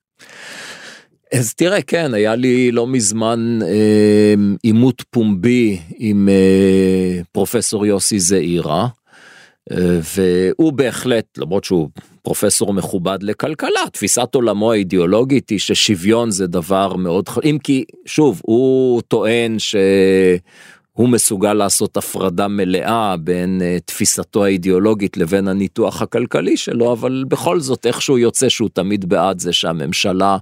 אז 1.33 1.53
תראה, 1.53 1.81
כן, 1.81 2.13
היה 2.13 2.35
לי 2.35 2.71
לא 2.71 2.87
מזמן 2.87 3.59
אה, 3.61 4.33
עימות 4.63 5.01
אה, 5.01 5.05
פומבי 5.09 5.79
עם 5.97 6.29
אה, 6.29 7.21
פרופסור 7.31 7.85
יוסי 7.85 8.19
זעירה, 8.19 8.87
אה, 9.71 9.99
והוא 10.17 10.73
בהחלט, 10.73 11.25
למרות 11.37 11.63
שהוא 11.63 11.89
פרופסור 12.21 12.73
מכובד 12.73 13.23
לכלכלה, 13.23 13.81
תפיסת 13.93 14.35
עולמו 14.35 14.71
האידיאולוגית 14.71 15.49
היא 15.49 15.59
ששוויון 15.59 16.31
זה 16.31 16.47
דבר 16.47 16.95
מאוד, 16.95 17.25
אם 17.43 17.57
כי, 17.63 17.83
שוב, 18.05 18.41
הוא 18.43 19.01
טוען 19.01 19.59
ש... 19.59 19.75
הוא 20.97 21.09
מסוגל 21.09 21.53
לעשות 21.53 21.97
הפרדה 21.97 22.47
מלאה 22.47 23.17
בין 23.17 23.61
uh, 23.61 23.81
תפיסתו 23.85 24.45
האידיאולוגית 24.45 25.17
לבין 25.17 25.47
הניתוח 25.47 26.01
הכלכלי 26.01 26.57
שלו, 26.57 26.93
אבל 26.93 27.23
בכל 27.27 27.59
זאת 27.59 27.85
איכשהו 27.85 28.17
יוצא 28.17 28.49
שהוא 28.49 28.69
תמיד 28.73 29.09
בעד 29.09 29.39
זה 29.39 29.53
שהממשלה 29.53 30.37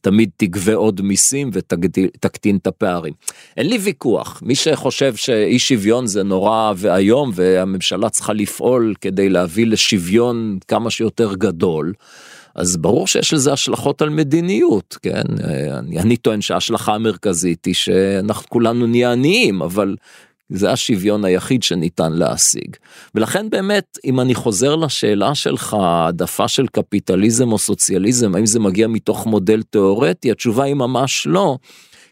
תמיד 0.00 0.30
תגבה 0.36 0.74
עוד 0.74 1.00
מיסים 1.00 1.50
ותקטין 1.52 2.56
את 2.56 2.66
הפערים. 2.66 3.12
אין 3.56 3.68
לי 3.68 3.78
ויכוח, 3.78 4.42
מי 4.42 4.54
שחושב 4.54 5.14
שאי 5.14 5.58
שוויון 5.58 6.06
זה 6.06 6.22
נורא 6.22 6.72
ואיום 6.76 7.30
והממשלה 7.34 8.08
צריכה 8.08 8.32
לפעול 8.32 8.94
כדי 9.00 9.28
להביא 9.28 9.66
לשוויון 9.66 10.58
כמה 10.68 10.90
שיותר 10.90 11.34
גדול, 11.34 11.92
אז 12.56 12.76
ברור 12.76 13.06
שיש 13.06 13.32
לזה 13.32 13.52
השלכות 13.52 14.02
על 14.02 14.08
מדיניות, 14.08 14.96
כן? 15.02 15.22
אני, 15.78 15.98
אני 16.00 16.16
טוען 16.16 16.40
שההשלכה 16.40 16.94
המרכזית 16.94 17.64
היא 17.64 17.74
שאנחנו 17.74 18.48
כולנו 18.48 18.86
נהיה 18.86 19.12
עניים, 19.12 19.62
אבל 19.62 19.96
זה 20.48 20.72
השוויון 20.72 21.24
היחיד 21.24 21.62
שניתן 21.62 22.12
להשיג. 22.12 22.76
ולכן 23.14 23.50
באמת, 23.50 23.98
אם 24.04 24.20
אני 24.20 24.34
חוזר 24.34 24.76
לשאלה 24.76 25.34
שלך, 25.34 25.74
העדפה 25.74 26.48
של 26.48 26.66
קפיטליזם 26.66 27.52
או 27.52 27.58
סוציאליזם, 27.58 28.34
האם 28.34 28.46
זה 28.46 28.60
מגיע 28.60 28.88
מתוך 28.88 29.26
מודל 29.26 29.62
תיאורטי? 29.62 30.30
התשובה 30.30 30.64
היא 30.64 30.74
ממש 30.74 31.26
לא. 31.26 31.58